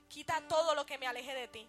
[0.07, 1.67] Quita todo lo que me aleje de ti.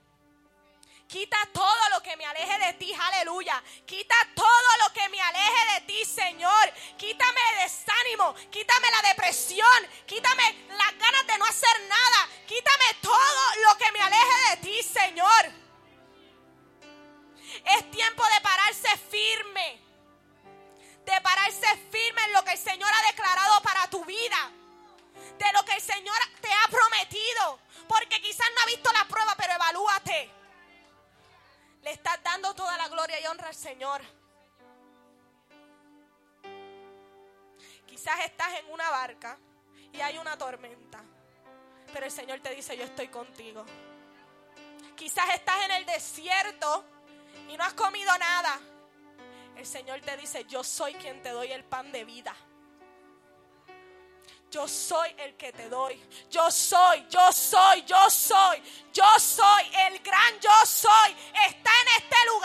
[1.09, 3.63] Quita todo lo que me aleje de ti, aleluya.
[3.85, 6.73] Quita todo lo que me aleje de ti, Señor.
[6.97, 12.29] Quítame el desánimo, quítame la depresión, quítame las ganas de no hacer nada.
[12.47, 15.53] Quítame todo lo que me aleje de ti, Señor.
[17.65, 19.91] Es tiempo de pararse firme
[21.05, 24.53] de pararse firme en lo que el Señor ha declarado para tu vida,
[25.41, 27.59] de lo que el Señor te ha prometido,
[27.89, 30.31] porque quizás no ha visto la prueba, pero evalúate.
[31.83, 34.03] Le estás dando toda la gloria y honra al Señor.
[37.87, 39.39] Quizás estás en una barca
[39.93, 41.03] y hay una tormenta,
[41.93, 43.65] pero el Señor te dice, yo estoy contigo.
[44.95, 46.85] Quizás estás en el desierto
[47.49, 48.61] y no has comido nada,
[49.57, 52.37] el Señor te dice, yo soy quien te doy el pan de vida.
[54.51, 55.97] Yo soy el que te doy.
[56.29, 58.61] Yo soy, yo soy, yo soy.
[58.93, 61.15] Yo soy el gran yo soy.
[61.47, 62.40] Está en este lugar.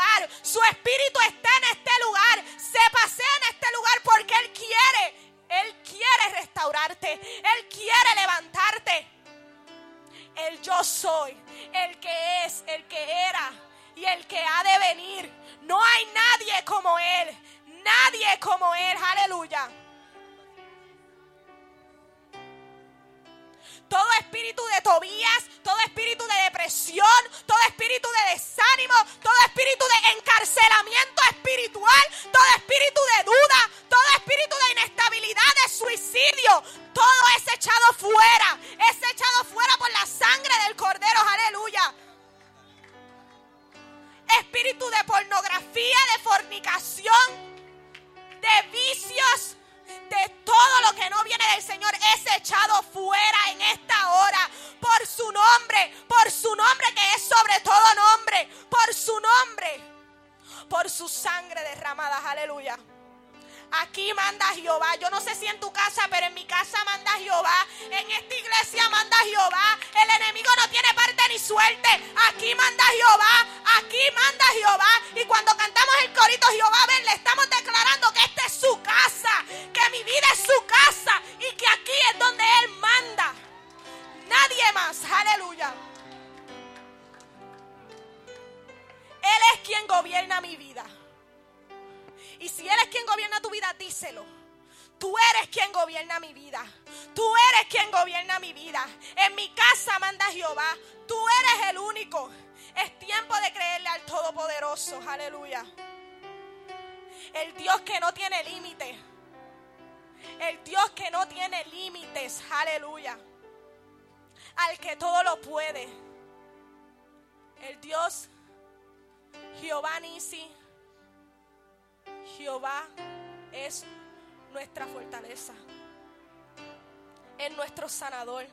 [127.56, 128.46] Nuestro sanador,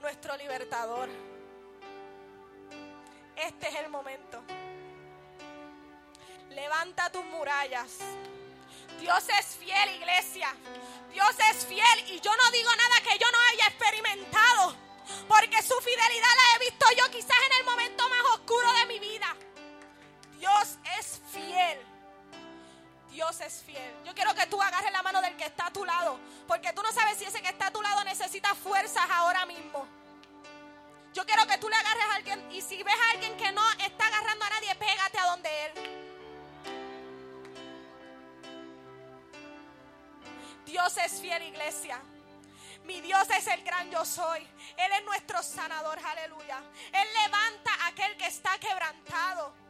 [0.00, 1.08] nuestro libertador.
[3.36, 4.42] Este es el momento.
[6.50, 7.98] Levanta tus murallas.
[9.00, 10.54] Dios es fiel, iglesia.
[11.12, 14.76] Dios es fiel y yo no digo nada que yo no haya experimentado.
[15.28, 18.98] Porque su fidelidad la he visto yo quizás en el momento más oscuro de mi
[18.98, 19.36] vida.
[20.38, 21.93] Dios es fiel.
[23.14, 23.94] Dios es fiel.
[24.04, 26.18] Yo quiero que tú agarres la mano del que está a tu lado,
[26.48, 29.86] porque tú no sabes si ese que está a tu lado necesita fuerzas ahora mismo.
[31.12, 33.62] Yo quiero que tú le agarres a alguien y si ves a alguien que no
[33.78, 35.72] está agarrando a nadie, pégate a donde él.
[40.66, 42.00] Dios es fiel, iglesia.
[42.82, 44.40] Mi Dios es el gran yo soy.
[44.76, 46.58] Él es nuestro sanador, aleluya.
[46.92, 49.63] Él levanta a aquel que está quebrantado.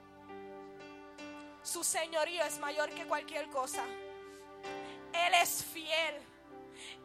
[1.65, 3.83] Su señorío es mayor que cualquier cosa.
[5.15, 6.15] Él es fiel.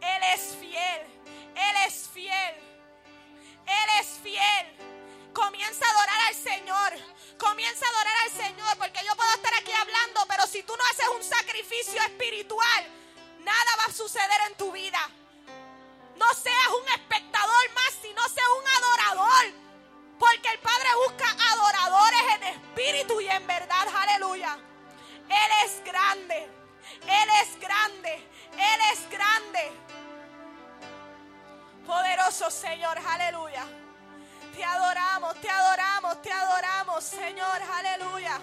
[0.02, 1.02] Él es fiel.
[1.56, 2.56] Él es fiel.
[3.65, 4.68] Él es fiel.
[5.34, 6.94] Comienza a adorar al Señor.
[7.38, 8.77] Comienza a adorar al Señor.
[8.77, 12.86] Porque yo puedo estar aquí hablando, pero si tú no haces un sacrificio espiritual,
[13.40, 14.99] nada va a suceder en tu vida.
[16.18, 19.69] No seas un espectador más, sino seas un adorador.
[20.20, 23.88] Porque el Padre busca adoradores en espíritu y en verdad.
[23.96, 24.58] Aleluya.
[25.30, 26.50] Él es grande.
[27.04, 28.14] Él es grande.
[28.54, 29.72] Él es grande.
[31.86, 33.00] Poderoso Señor.
[33.08, 33.66] Aleluya.
[34.56, 37.62] Te adoramos, te adoramos, te adoramos, Señor.
[37.74, 38.40] Aleluya.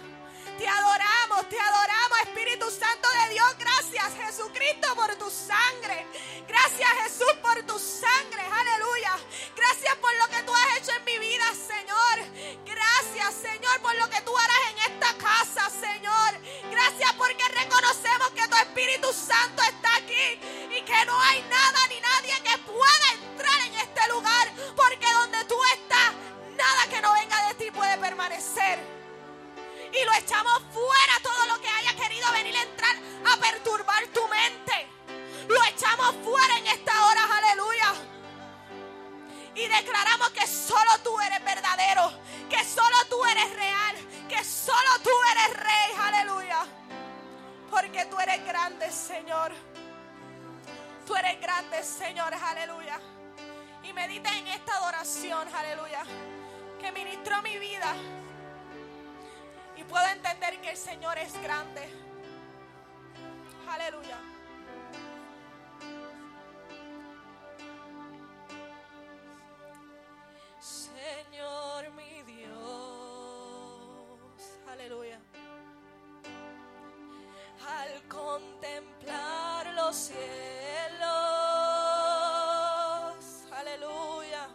[0.59, 3.47] Te adoramos, te adoramos, Espíritu Santo de Dios.
[3.59, 6.07] Gracias, Jesucristo, por tu sangre.
[6.49, 8.41] Gracias, Jesús, por tu sangre.
[8.41, 9.19] Aleluya.
[9.55, 12.17] Gracias por lo que tú has hecho en mi vida, Señor.
[12.65, 16.41] Gracias, Señor, por lo que tú harás en esta casa, Señor.
[16.71, 20.41] Gracias porque reconocemos que tu Espíritu Santo está aquí
[20.75, 24.53] y que no hay nada ni nadie que pueda entrar en este lugar.
[24.75, 26.13] Porque donde tú estás,
[26.57, 29.06] nada que no venga de ti puede permanecer
[30.01, 32.97] y lo echamos fuera todo lo que haya querido venir a entrar
[33.33, 34.89] a perturbar tu mente.
[35.49, 37.95] Lo echamos fuera en esta hora, aleluya.
[39.55, 42.13] Y declaramos que solo tú eres verdadero,
[42.51, 43.97] que solo tú eres real,
[44.29, 46.67] que solo tú eres rey, aleluya.
[47.71, 49.53] Porque tú eres grande, Señor.
[51.07, 53.01] Tú eres grande, Señor, aleluya.
[53.83, 56.03] Y medita en esta adoración, aleluya,
[56.81, 57.95] que ministró mi vida
[59.87, 61.89] y puedo entender que el Señor es grande.
[63.69, 64.19] Aleluya.
[70.61, 72.51] Señor mi Dios.
[74.71, 75.21] Aleluya.
[77.67, 80.21] Al contemplar los cielos.
[83.53, 84.49] Aleluya.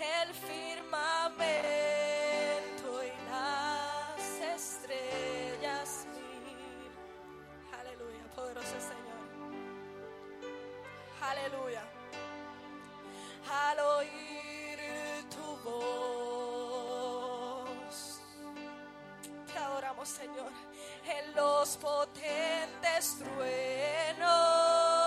[0.00, 1.87] El firmamento
[8.76, 9.22] Señor.
[11.22, 11.82] Aleluya.
[13.50, 14.78] Al oír
[15.30, 16.96] tu voz,
[19.46, 20.52] te adoramos, Señor,
[21.06, 24.97] en los potentes truenos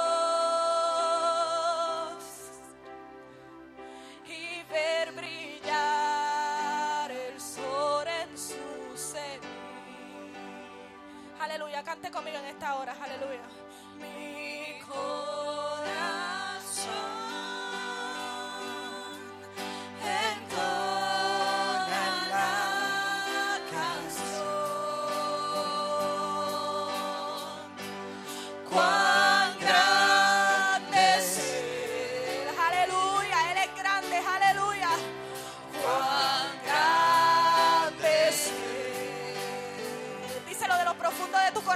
[11.72, 13.40] Aleluya, cante conmigo en esta hora, aleluya.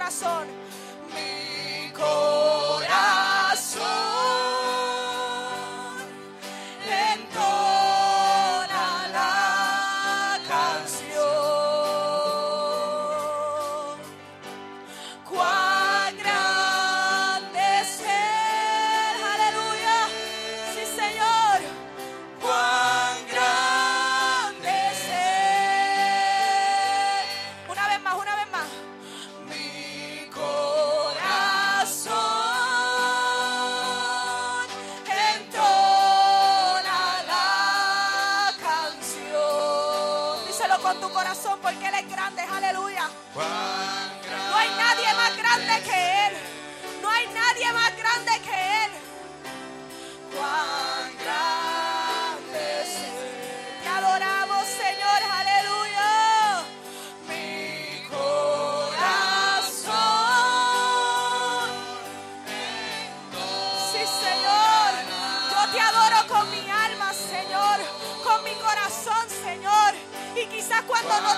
[0.06, 0.48] Corazón.
[1.15, 2.35] mi corazón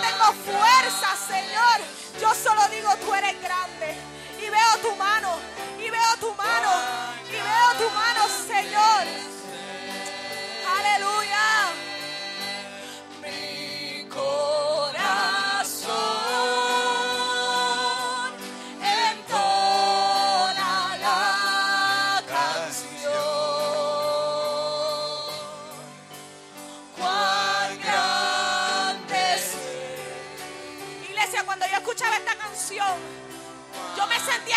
[0.01, 1.77] tengo fuerza, Señor,
[2.21, 3.95] yo solo digo, tú eres grande.
[4.39, 5.39] Y veo tu mano.
[5.79, 6.71] Y veo tu mano.
[7.29, 9.36] Y veo tu mano, Señor.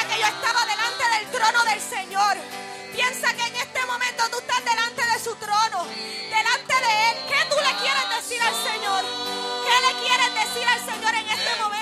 [0.06, 2.36] Que yo estaba delante del trono del Señor.
[2.92, 7.16] Piensa que en este momento tú estás delante de su trono, delante de Él.
[7.28, 9.04] ¿Qué tú le quieres decir al Señor?
[9.66, 11.79] ¿Qué le quieres decir al Señor en este momento?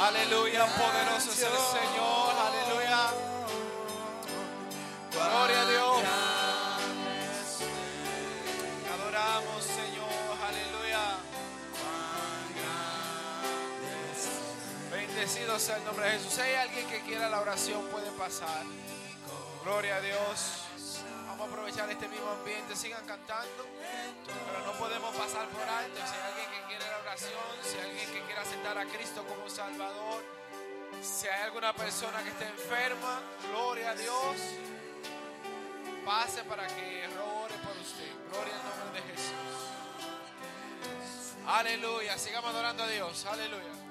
[0.00, 2.30] Aleluya, poderoso es el Señor.
[2.46, 3.10] Aleluya.
[5.10, 6.02] Gloria a Dios.
[8.94, 10.38] Adoramos, Señor.
[10.46, 11.18] Aleluya.
[14.92, 16.32] Bendecido sea el nombre de Jesús.
[16.32, 18.62] Si hay alguien que quiera la oración, puede pasar.
[19.64, 20.67] Gloria a Dios.
[21.78, 22.74] Aprovechar este mismo ambiente.
[22.74, 23.64] Sigan cantando.
[24.26, 25.94] Pero no podemos pasar por alto.
[25.94, 27.32] Si hay alguien que quiere la oración,
[27.62, 30.24] si hay alguien que quiera aceptar a Cristo como Salvador,
[31.00, 34.36] si hay alguna persona que esté enferma, gloria a Dios.
[36.04, 38.10] Pase para que ore por usted.
[38.28, 39.32] Gloria al nombre de Jesús.
[41.46, 42.18] Aleluya.
[42.18, 43.24] Sigamos adorando a Dios.
[43.24, 43.87] Aleluya.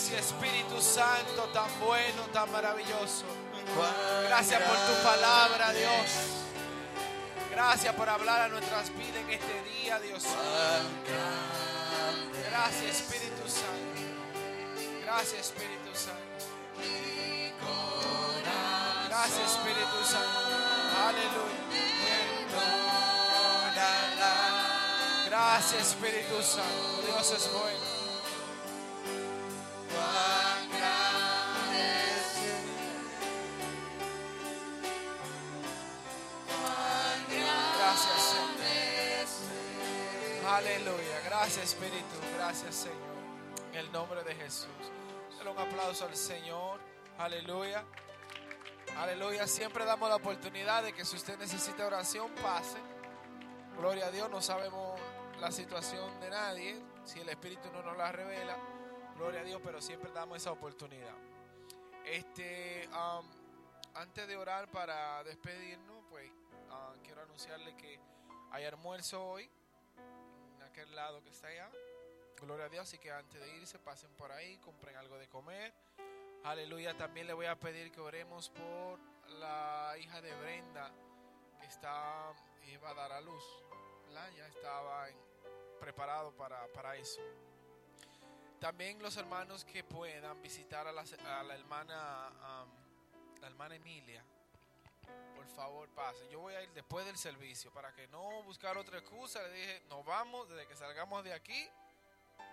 [0.00, 3.26] Gracias Espíritu Santo, tan bueno, tan maravilloso.
[4.28, 6.06] Gracias por tu palabra, Dios.
[7.50, 10.24] Gracias por hablar a nuestras vidas en este día, Dios.
[12.48, 14.00] Gracias Espíritu Santo.
[15.02, 16.46] Gracias Espíritu Santo.
[19.06, 20.40] Gracias Espíritu Santo.
[21.08, 21.60] Aleluya.
[25.26, 27.02] Gracias Espíritu Santo.
[27.06, 27.89] Dios es bueno.
[40.50, 41.20] Aleluya.
[41.26, 42.16] Gracias, Espíritu.
[42.34, 42.98] Gracias, Señor.
[43.72, 44.66] En el nombre de Jesús.
[45.40, 46.80] Un aplauso al Señor.
[47.18, 47.84] Aleluya.
[48.96, 49.46] Aleluya.
[49.46, 52.78] Siempre damos la oportunidad de que si usted necesita oración, pase.
[53.78, 54.28] Gloria a Dios.
[54.28, 54.98] No sabemos
[55.40, 56.82] la situación de nadie.
[57.04, 58.56] Si el Espíritu no nos la revela.
[59.14, 59.60] Gloria a Dios.
[59.64, 61.14] Pero siempre damos esa oportunidad.
[62.04, 63.24] Este, um,
[63.94, 66.28] antes de orar para despedirnos, pues
[66.72, 68.00] ah, quiero anunciarle que
[68.50, 69.48] hay almuerzo hoy
[70.88, 71.22] lado.
[71.22, 71.70] que está allá.
[72.40, 72.88] Gloria a Dios.
[72.88, 75.72] Así que antes de irse, pasen por ahí, compren algo de comer.
[76.44, 76.96] Aleluya.
[76.96, 78.98] También le voy a pedir que oremos por
[79.38, 80.92] la hija de Brenda
[81.60, 82.32] que está
[82.66, 83.44] iba a dar a luz.
[84.06, 84.30] ¿verdad?
[84.36, 85.06] Ya estaba
[85.78, 87.20] preparado para, para eso.
[88.58, 92.66] También los hermanos que puedan visitar a la, a la hermana
[93.40, 94.24] la hermana Emilia.
[95.54, 96.28] Favor, pasen.
[96.30, 99.42] Yo voy a ir después del servicio para que no buscar otra excusa.
[99.42, 101.68] Le dije, nos vamos desde que salgamos de aquí.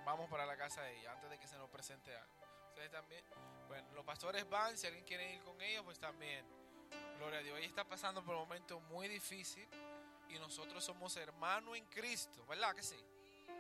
[0.06, 2.34] Vamos para la casa de ella antes de que se nos presente algo.
[2.70, 3.24] Ustedes también.
[3.68, 4.78] Bueno, los pastores van.
[4.78, 6.46] Si alguien quiere ir con ellos, pues también.
[7.18, 7.58] Gloria a Dios.
[7.58, 9.68] Ella está pasando por un momento muy difícil
[10.30, 13.00] y nosotros somos hermanos en Cristo, ¿verdad que sí?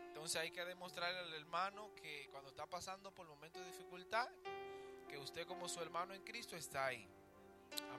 [0.07, 4.27] Entonces hay que demostrarle al hermano que cuando está pasando por momentos de dificultad,
[5.07, 7.07] que usted como su hermano en Cristo está ahí.